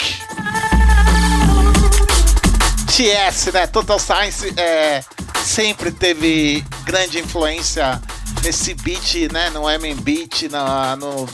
TS, 2.85 3.51
né? 3.51 3.65
Total 3.65 3.97
Science 3.97 4.53
é, 4.55 5.03
sempre 5.43 5.91
teve 5.91 6.63
grande 6.85 7.17
influência 7.17 7.99
nesse 8.43 8.75
beat, 8.75 9.31
né? 9.31 9.49
No 9.49 9.67
Eminem 9.67 9.95
beat, 9.95 10.43
na, 10.43 10.95
no, 10.95 11.27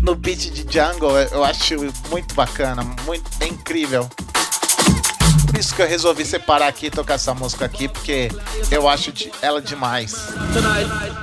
no 0.00 0.14
beat 0.14 0.38
de 0.38 0.62
Jungle. 0.62 1.18
Eu 1.32 1.44
acho 1.44 1.74
muito 2.08 2.34
bacana, 2.34 2.82
muito 3.04 3.30
é 3.40 3.46
incrível 3.46 4.08
isso 5.74 5.76
que 5.76 5.82
eu 5.82 5.88
resolvi 5.88 6.24
separar 6.24 6.68
aqui 6.68 6.86
e 6.86 6.90
tocar 6.90 7.14
essa 7.14 7.34
música 7.34 7.64
aqui, 7.64 7.88
porque 7.88 8.28
eu 8.70 8.88
acho 8.88 9.12
ela 9.42 9.60
demais. 9.60 10.14
Tonight. 10.52 11.13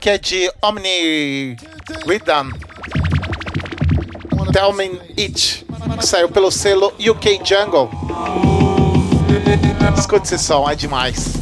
Que 0.00 0.10
é 0.10 0.18
de 0.18 0.50
Omni 0.62 1.56
Rhythm. 2.06 2.50
Tell 4.52 4.72
Me 4.72 5.00
It. 5.18 5.66
Saiu 6.00 6.28
pelo 6.28 6.50
selo 6.50 6.92
UK 6.98 7.40
Jungle. 7.44 7.90
Escute 9.98 10.34
esse 10.34 10.38
som, 10.38 10.68
é 10.68 10.74
demais. 10.74 11.41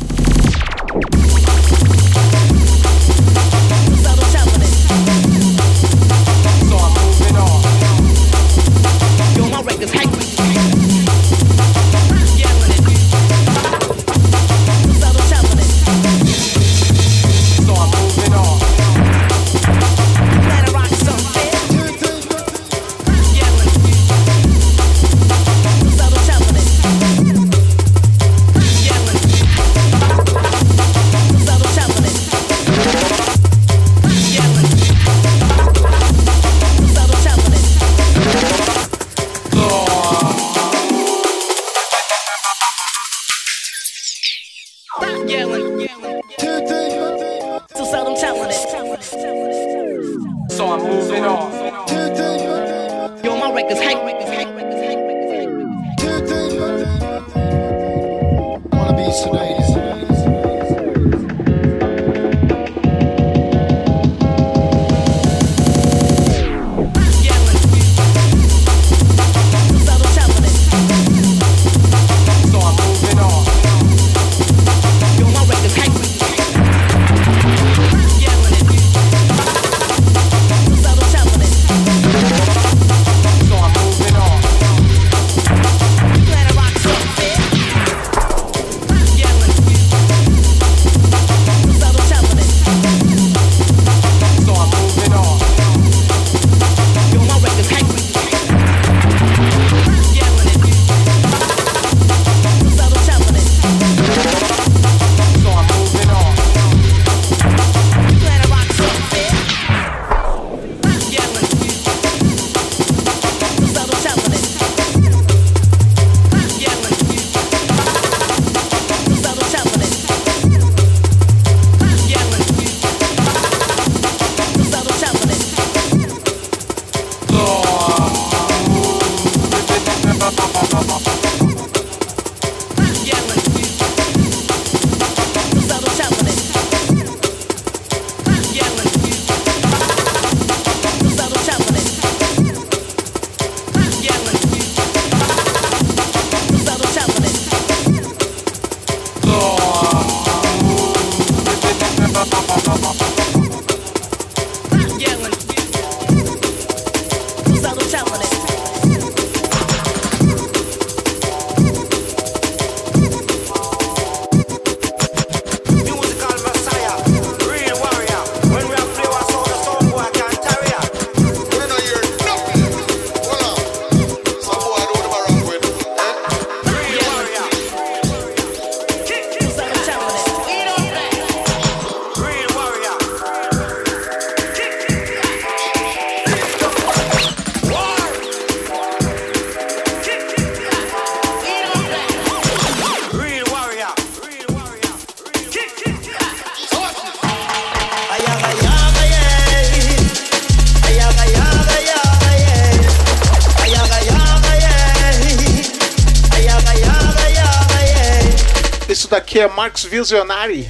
daqui 209.11 209.41
é 209.41 209.49
Marcos 209.49 209.85
Visionari. 209.85 210.69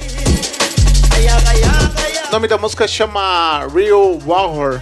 O 2.27 2.31
nome 2.31 2.47
da 2.47 2.57
música 2.57 2.87
chama 2.87 3.67
Real 3.73 4.19
Warhor. 4.25 4.81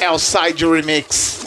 É 0.00 0.10
o 0.10 0.18
Side 0.18 0.64
Remix. 0.64 1.40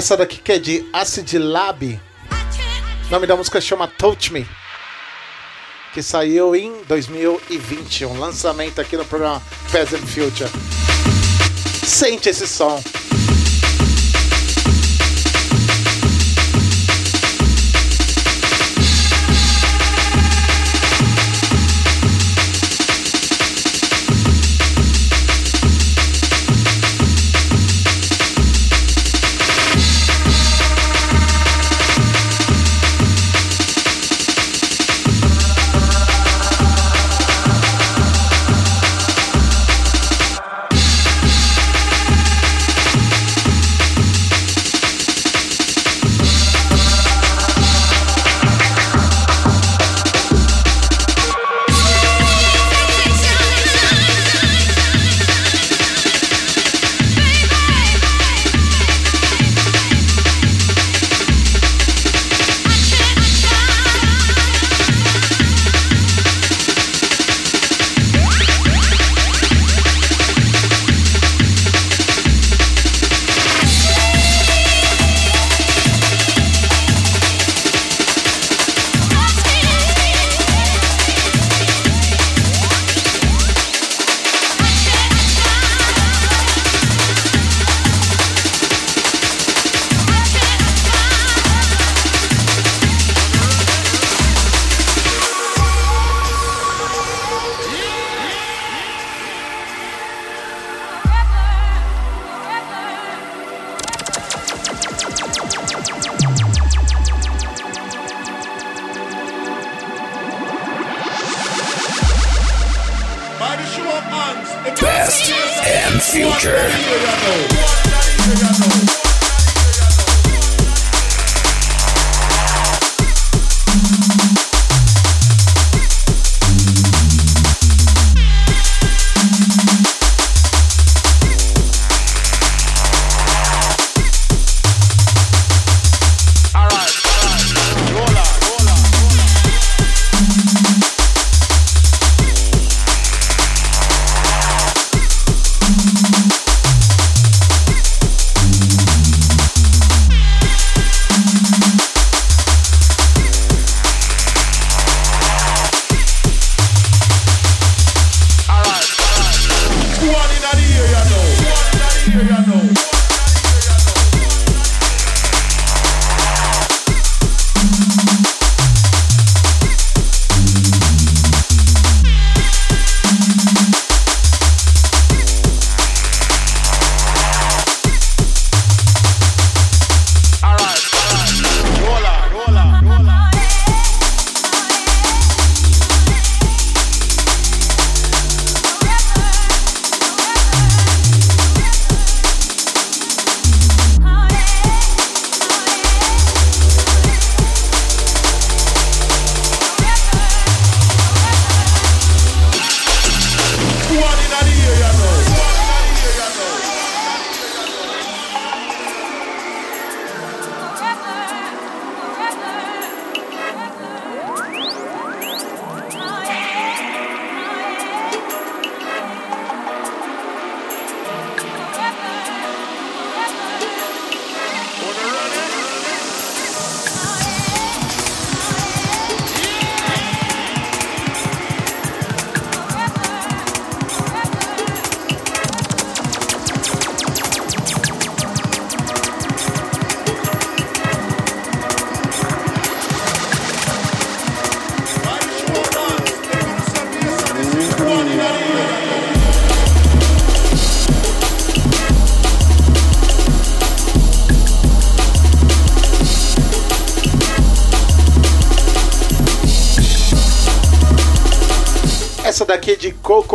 Essa 0.00 0.16
daqui 0.16 0.38
que 0.38 0.52
é 0.52 0.58
de 0.58 0.88
Acid 0.94 1.34
Lab. 1.34 2.00
O 3.06 3.10
nome 3.10 3.26
da 3.26 3.36
música 3.36 3.60
chama 3.60 3.86
Touch 3.86 4.32
Me. 4.32 4.48
Que 5.92 6.02
saiu 6.02 6.56
em 6.56 6.72
2020. 6.88 8.06
Um 8.06 8.18
lançamento 8.18 8.80
aqui 8.80 8.96
no 8.96 9.04
programa 9.04 9.42
Present 9.70 10.00
Future. 10.00 10.48
Sente 11.86 12.30
esse 12.30 12.48
som. 12.48 12.82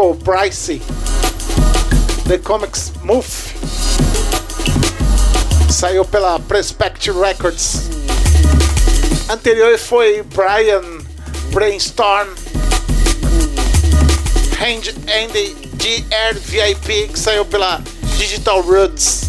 Joe 0.05 0.13
Pricey, 0.13 0.79
The 2.27 2.37
Comics 2.37 2.91
Move. 3.01 3.25
Saiu 5.67 6.05
pela 6.05 6.39
Prospect 6.41 7.07
Records. 7.07 7.89
Anterior 9.27 9.79
foi 9.79 10.21
Brian 10.21 10.83
Brainstorm, 11.51 12.27
Hand 14.59 14.93
Andy 15.07 15.55
GR 15.73 16.39
VIP, 16.39 17.07
que 17.11 17.17
saiu 17.17 17.43
pela 17.43 17.81
Digital 18.15 18.61
Roots. 18.61 19.21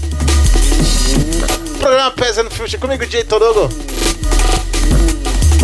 Programa 1.81 2.11
Peasant 2.11 2.51
Future 2.51 2.77
comigo, 2.77 3.07
DJ 3.07 3.25
Torugo. 3.25 3.71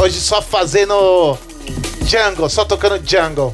Hoje 0.02 0.18
só 0.22 0.40
fazendo 0.40 1.38
Jungle, 2.08 2.48
só 2.48 2.64
tocando 2.64 2.96
Jungle. 2.96 3.52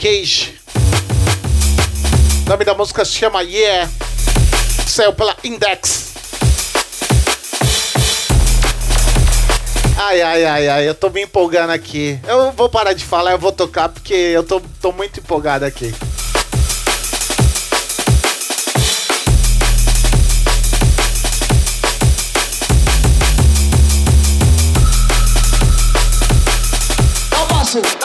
Cage. 0.00 0.54
O 2.46 2.48
nome 2.48 2.64
da 2.64 2.72
música 2.72 3.04
se 3.04 3.12
chama 3.12 3.42
Yeah. 3.42 3.90
Saiu 4.86 5.12
pela 5.12 5.36
Index. 5.44 6.14
Ai, 9.98 10.22
ai, 10.22 10.44
ai, 10.46 10.68
ai, 10.68 10.88
eu 10.88 10.94
tô 10.94 11.10
me 11.10 11.24
empolgando 11.24 11.68
aqui. 11.68 12.18
Eu 12.26 12.50
vou 12.52 12.70
parar 12.70 12.94
de 12.94 13.04
falar, 13.04 13.32
eu 13.32 13.38
vou 13.38 13.52
tocar 13.52 13.90
porque 13.90 14.14
eu 14.14 14.42
tô, 14.42 14.62
tô 14.80 14.90
muito 14.90 15.20
empolgado 15.20 15.66
aqui. 15.66 15.94
Hustle. 27.60 27.99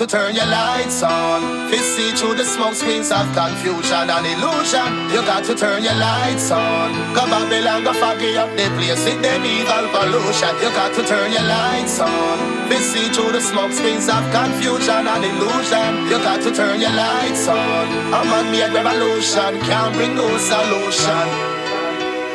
To 0.00 0.06
turn 0.06 0.34
your 0.34 0.46
lights 0.46 1.02
on. 1.02 1.68
To 1.68 1.76
see 1.76 2.10
through 2.16 2.34
the 2.36 2.44
smoke 2.44 2.72
screens 2.72 3.12
of 3.12 3.28
confusion 3.36 4.08
and 4.08 4.24
illusion. 4.24 4.88
You 5.12 5.20
got 5.28 5.44
to 5.44 5.54
turn 5.54 5.84
your 5.84 5.92
lights 5.92 6.50
on. 6.50 6.96
Cause 7.12 7.28
Babylon 7.28 7.84
go 7.84 7.92
foggy 7.92 8.32
up 8.38 8.48
the 8.56 8.64
place 8.80 9.04
with 9.04 9.20
them 9.20 9.44
evil 9.44 9.84
pollution. 9.92 10.56
You 10.64 10.72
got 10.72 10.96
to 10.96 11.04
turn 11.04 11.28
your 11.36 11.44
lights 11.44 12.00
on. 12.00 12.36
To 12.70 12.76
see 12.80 13.12
through 13.12 13.32
the 13.32 13.42
smoke 13.44 13.72
screens 13.72 14.08
of 14.08 14.24
confusion 14.32 15.04
and 15.04 15.20
illusion. 15.20 16.08
You 16.08 16.16
got 16.24 16.40
to 16.48 16.50
turn 16.50 16.80
your 16.80 16.96
lights 16.96 17.46
on. 17.46 17.84
A 18.16 18.24
man-made 18.24 18.72
revolution 18.72 19.52
can't 19.68 19.92
bring 19.96 20.16
no 20.16 20.24
solution. 20.40 21.26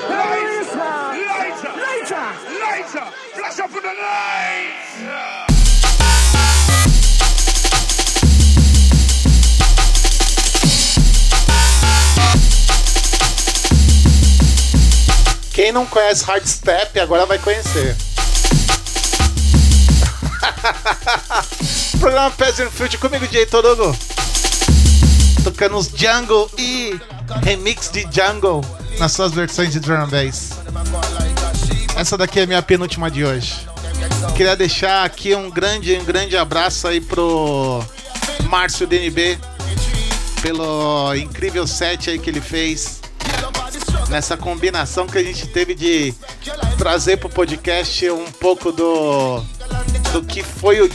Lighter, 0.06 1.74
lighter, 1.82 2.28
lighter, 2.62 3.06
flash 3.34 3.58
up 3.58 3.74
in 3.74 3.82
the 3.82 3.96
lights. 4.06 4.65
Quem 15.66 15.72
não 15.72 15.88
conhece 15.88 16.24
Hardstep 16.24 17.00
agora 17.00 17.26
vai 17.26 17.40
conhecer. 17.40 17.98
Programa 22.00 22.30
Peasant 22.30 22.70
Fruit 22.70 22.96
comigo, 23.00 23.26
DJ 23.26 23.48
Torugo. 23.48 23.98
Tocando 25.44 25.76
os 25.76 25.88
Jungle 25.88 26.52
e 26.60 27.00
remix 27.42 27.90
de 27.90 28.02
Jungle 28.02 28.64
nas 29.00 29.14
suas 29.14 29.32
versões 29.32 29.72
de 29.72 29.80
drum 29.80 30.06
bass. 30.06 30.52
Essa 31.98 32.16
daqui 32.16 32.42
é 32.42 32.44
a 32.44 32.46
minha 32.48 32.62
penúltima 32.62 33.10
de 33.10 33.26
hoje. 33.26 33.68
Queria 34.38 34.56
deixar 34.56 35.04
aqui 35.04 35.34
um 35.34 35.50
grande, 35.50 35.98
um 35.98 36.06
grande 36.06 36.38
abraço 36.38 36.88
aí 36.88 37.02
pro 37.02 37.84
Márcio 38.44 38.86
DNB 38.86 39.40
pelo 40.44 41.16
incrível 41.16 41.66
set 41.66 42.12
aí 42.12 42.20
que 42.20 42.30
ele 42.30 42.40
fez 42.40 43.02
nessa 44.10 44.38
combinação 44.38 45.08
que 45.08 45.18
a 45.18 45.24
gente 45.24 45.48
teve 45.48 45.74
de 45.76 46.14
trazer 46.78 47.18
pro 47.18 47.30
podcast 47.30 48.10
um 48.12 48.26
pouco 48.32 48.72
do 48.72 49.42
do 50.12 50.24
que 50.24 50.44
foi 50.44 50.82
o 50.82 50.90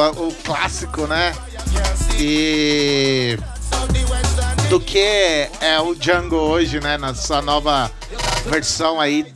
a- 0.00 0.10
o 0.10 0.32
clássico, 0.44 1.06
né? 1.06 1.32
E 2.18 3.38
do 4.68 4.80
que 4.80 4.98
é 5.60 5.80
o 5.80 5.94
Jungle 5.98 6.40
hoje, 6.40 6.80
né? 6.80 6.98
Na 6.98 7.14
sua 7.14 7.40
nova 7.40 7.90
versão 8.46 9.00
aí 9.00 9.32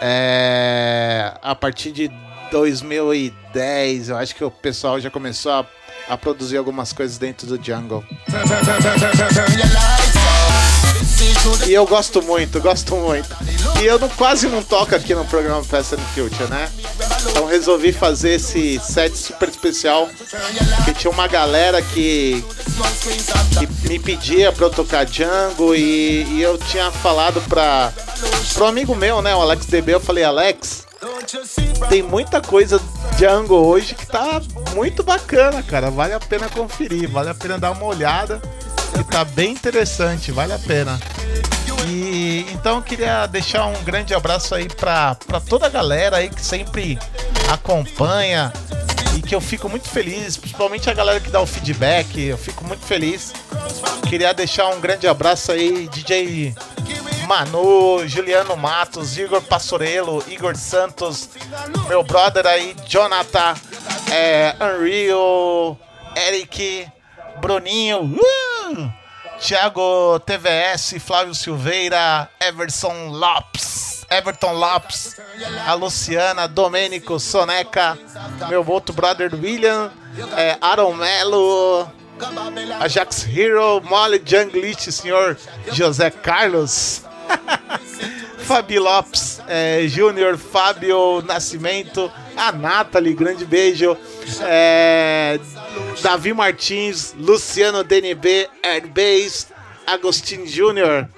é, 0.00 1.34
a 1.42 1.54
partir 1.54 1.90
de 1.92 2.10
2010, 2.50 4.08
eu 4.10 4.16
acho 4.16 4.34
que 4.34 4.44
o 4.44 4.50
pessoal 4.50 4.98
já 5.00 5.10
começou 5.10 5.52
a, 5.52 5.66
a 6.08 6.16
produzir 6.16 6.56
algumas 6.56 6.92
coisas 6.92 7.18
dentro 7.18 7.46
do 7.46 7.62
Jungle. 7.62 8.04
E 11.66 11.72
eu 11.72 11.86
gosto 11.86 12.22
muito, 12.22 12.60
gosto 12.60 12.96
muito. 12.96 13.28
E 13.80 13.86
eu 13.86 13.98
não, 13.98 14.08
quase 14.08 14.48
não 14.48 14.62
toco 14.62 14.94
aqui 14.94 15.14
no 15.14 15.24
programa 15.24 15.62
Fast 15.62 15.94
and 15.94 15.98
Future, 16.14 16.48
né? 16.50 16.68
Então 17.30 17.46
resolvi 17.46 17.92
fazer 17.92 18.34
esse 18.34 18.80
set 18.80 19.16
super 19.16 19.48
especial. 19.48 20.08
Que 20.84 20.92
tinha 20.92 21.10
uma 21.10 21.28
galera 21.28 21.80
que, 21.82 22.44
que 23.58 23.88
me 23.88 23.98
pedia 23.98 24.52
pra 24.52 24.66
eu 24.66 24.70
tocar 24.70 25.04
Django 25.04 25.74
e, 25.74 26.24
e 26.24 26.42
eu 26.42 26.58
tinha 26.58 26.90
falado 26.90 27.40
pra, 27.42 27.92
pro 28.54 28.66
amigo 28.66 28.94
meu, 28.94 29.22
né, 29.22 29.34
o 29.34 29.40
Alex 29.40 29.66
DB, 29.66 29.94
eu 29.94 30.00
falei, 30.00 30.24
Alex, 30.24 30.87
tem 31.88 32.02
muita 32.02 32.40
coisa 32.40 32.80
Django 33.16 33.54
hoje 33.54 33.94
que 33.94 34.06
tá 34.06 34.40
muito 34.74 35.02
bacana, 35.02 35.62
cara. 35.62 35.90
Vale 35.90 36.14
a 36.14 36.20
pena 36.20 36.48
conferir, 36.48 37.08
vale 37.10 37.30
a 37.30 37.34
pena 37.34 37.58
dar 37.58 37.70
uma 37.72 37.84
olhada. 37.84 38.40
Que 38.92 39.04
tá 39.04 39.24
bem 39.24 39.52
interessante, 39.52 40.32
vale 40.32 40.52
a 40.52 40.58
pena. 40.58 40.98
E 41.86 42.46
então 42.52 42.76
eu 42.76 42.82
queria 42.82 43.26
deixar 43.26 43.66
um 43.66 43.82
grande 43.84 44.14
abraço 44.14 44.54
aí 44.54 44.68
pra 44.68 45.16
toda 45.48 45.66
a 45.66 45.70
galera 45.70 46.16
aí 46.18 46.28
que 46.28 46.44
sempre 46.44 46.98
acompanha 47.50 48.52
e 49.18 49.22
que 49.22 49.34
eu 49.34 49.40
fico 49.40 49.68
muito 49.68 49.88
feliz, 49.88 50.36
principalmente 50.36 50.88
a 50.88 50.94
galera 50.94 51.18
que 51.18 51.28
dá 51.28 51.40
o 51.40 51.46
feedback, 51.46 52.20
eu 52.20 52.38
fico 52.38 52.64
muito 52.64 52.84
feliz. 52.84 53.32
Queria 54.08 54.32
deixar 54.32 54.68
um 54.68 54.80
grande 54.80 55.08
abraço 55.08 55.50
aí, 55.50 55.88
DJ 55.88 56.54
Manu, 57.26 58.06
Juliano 58.06 58.56
Matos, 58.56 59.18
Igor 59.18 59.42
Passorello, 59.42 60.24
Igor 60.28 60.56
Santos, 60.56 61.30
meu 61.88 62.04
brother 62.04 62.46
aí, 62.46 62.76
Jonathan, 62.86 63.54
é, 64.12 64.54
Unreal, 64.60 65.76
Eric, 66.14 66.86
Bruninho, 67.40 68.02
uh! 68.04 68.92
Thiago 69.40 70.20
TVS, 70.20 70.94
Flávio 71.00 71.34
Silveira, 71.34 72.30
Everson 72.40 73.08
Lopes, 73.08 73.87
Everton 74.10 74.52
Lopes, 74.52 75.16
a 75.66 75.74
Luciana, 75.74 76.48
Domênico, 76.48 77.18
Soneca, 77.18 77.98
meu 78.48 78.64
outro 78.66 78.94
brother 78.94 79.30
William, 79.34 79.90
é, 80.36 80.56
Aaron 80.60 80.94
Melo, 80.94 81.86
Ajax 82.80 83.26
Hero, 83.26 83.80
Molly 83.82 84.22
Junglist, 84.24 84.90
senhor 84.90 85.36
José 85.72 86.10
Carlos, 86.10 87.02
Fabi 88.38 88.78
Lopes, 88.78 89.42
é, 89.46 89.86
Júnior, 89.86 90.38
Fábio 90.38 91.22
Nascimento, 91.22 92.10
a 92.34 92.50
Nathalie, 92.50 93.12
grande 93.12 93.44
beijo, 93.44 93.94
é, 94.40 95.38
Davi 96.02 96.32
Martins, 96.32 97.14
Luciano 97.18 97.84
DNB, 97.84 98.48
Airbase, 98.62 99.46
Agostinho 99.88 100.46
Júnior 100.46 101.08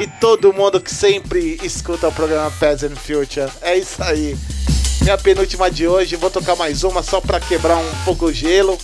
e 0.00 0.06
todo 0.06 0.50
mundo 0.50 0.80
que 0.80 0.90
sempre 0.90 1.60
escuta 1.62 2.08
o 2.08 2.12
programa 2.12 2.50
Peasant 2.52 2.96
Future. 2.96 3.50
É 3.60 3.76
isso 3.76 4.02
aí. 4.02 4.34
Minha 5.02 5.18
penúltima 5.18 5.70
de 5.70 5.86
hoje, 5.86 6.16
vou 6.16 6.30
tocar 6.30 6.56
mais 6.56 6.84
uma 6.84 7.02
só 7.02 7.20
pra 7.20 7.38
quebrar 7.38 7.76
um 7.76 8.04
pouco 8.06 8.26
o 8.26 8.32
gelo. 8.32 8.78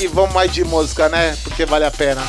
E 0.00 0.08
vamos 0.08 0.34
mais 0.34 0.52
de 0.52 0.64
música, 0.64 1.08
né? 1.08 1.36
Porque 1.44 1.64
vale 1.64 1.84
a 1.84 1.90
pena. 1.90 2.20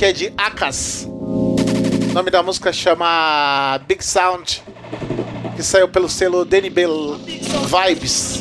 Daqui 0.00 0.04
é 0.06 0.12
de 0.14 0.32
Akas. 0.34 1.04
O 1.06 2.12
nome 2.14 2.30
da 2.30 2.42
música 2.42 2.72
chama 2.72 3.78
Big 3.86 4.02
Sound, 4.02 4.62
que 5.54 5.62
saiu 5.62 5.90
pelo 5.90 6.08
selo 6.08 6.42
DNB 6.42 6.86
Vibes. 7.68 8.40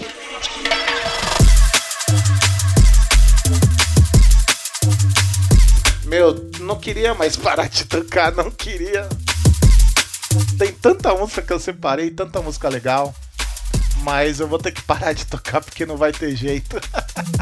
Meu, 6.05 6.49
não 6.61 6.79
queria 6.79 7.13
mais 7.13 7.35
parar 7.35 7.67
de 7.67 7.83
tocar, 7.83 8.31
não 8.31 8.49
queria. 8.49 9.09
Tem 10.57 10.71
tanta 10.71 11.13
música 11.13 11.41
que 11.41 11.51
eu 11.51 11.59
separei, 11.59 12.09
tanta 12.09 12.41
música 12.41 12.69
legal. 12.69 13.13
Mas 14.03 14.39
eu 14.39 14.47
vou 14.47 14.59
ter 14.59 14.71
que 14.71 14.81
parar 14.83 15.11
de 15.11 15.25
tocar 15.25 15.59
porque 15.59 15.85
não 15.85 15.97
vai 15.97 16.13
ter 16.13 16.33
jeito. 16.37 16.79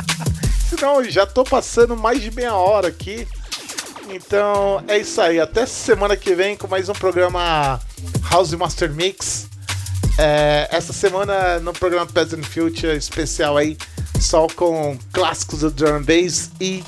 não, 0.81 1.03
já 1.03 1.27
tô 1.27 1.43
passando 1.43 1.95
mais 1.95 2.19
de 2.19 2.31
meia 2.31 2.55
hora 2.55 2.87
aqui. 2.87 3.27
Então 4.09 4.83
é 4.87 4.97
isso 4.97 5.19
aí. 5.19 5.39
Até 5.39 5.65
semana 5.65 6.15
que 6.15 6.33
vem 6.33 6.55
com 6.55 6.67
mais 6.67 6.87
um 6.89 6.93
programa 6.93 7.79
House 8.31 8.53
Master 8.53 8.91
Mix. 8.91 9.47
É, 10.17 10.67
essa 10.71 10.93
semana 10.93 11.59
no 11.59 11.73
programa 11.73 12.05
Peasant 12.05 12.43
Future 12.43 12.95
especial 12.95 13.55
aí, 13.57 13.77
só 14.19 14.47
com 14.47 14.97
clássicos 15.11 15.59
do 15.59 15.69
drum 15.69 16.01
bass 16.01 16.49
e 16.59 16.83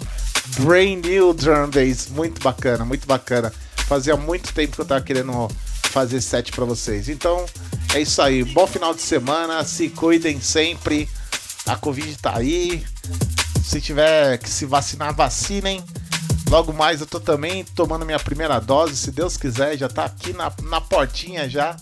brand 0.59 1.05
new 1.05 1.33
drum 1.33 1.69
bass. 1.69 2.07
Muito 2.09 2.41
bacana, 2.41 2.85
muito 2.85 3.05
bacana. 3.05 3.53
Fazia 3.87 4.15
muito 4.15 4.53
tempo 4.53 4.75
que 4.75 4.81
eu 4.81 4.85
tava 4.85 5.01
querendo 5.01 5.49
fazer 5.83 6.21
set 6.21 6.51
pra 6.51 6.65
vocês. 6.65 7.09
Então 7.09 7.45
é 7.93 8.01
isso 8.01 8.21
aí. 8.21 8.43
Bom 8.43 8.65
final 8.65 8.93
de 8.93 9.01
semana. 9.01 9.63
Se 9.65 9.89
cuidem 9.89 10.39
sempre. 10.39 11.09
A 11.65 11.75
Covid 11.75 12.17
tá 12.17 12.37
aí. 12.37 12.83
Se 13.63 13.79
tiver 13.81 14.37
que 14.37 14.49
se 14.49 14.65
vacinar, 14.65 15.13
vacinem. 15.13 15.83
Logo 16.49 16.73
mais 16.73 16.99
eu 16.99 17.05
tô 17.05 17.19
também 17.19 17.63
tomando 17.63 18.03
minha 18.03 18.17
primeira 18.17 18.59
dose, 18.59 18.97
se 18.97 19.11
Deus 19.11 19.37
quiser, 19.37 19.77
já 19.77 19.87
tá 19.87 20.05
aqui 20.05 20.33
na, 20.33 20.51
na 20.63 20.81
portinha 20.81 21.47
já. 21.47 21.77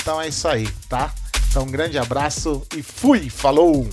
Então 0.00 0.20
é 0.20 0.28
isso 0.28 0.48
aí, 0.48 0.66
tá? 0.88 1.12
Então 1.50 1.64
um 1.64 1.70
grande 1.70 1.98
abraço 1.98 2.66
e 2.74 2.82
fui, 2.82 3.28
falou! 3.28 3.86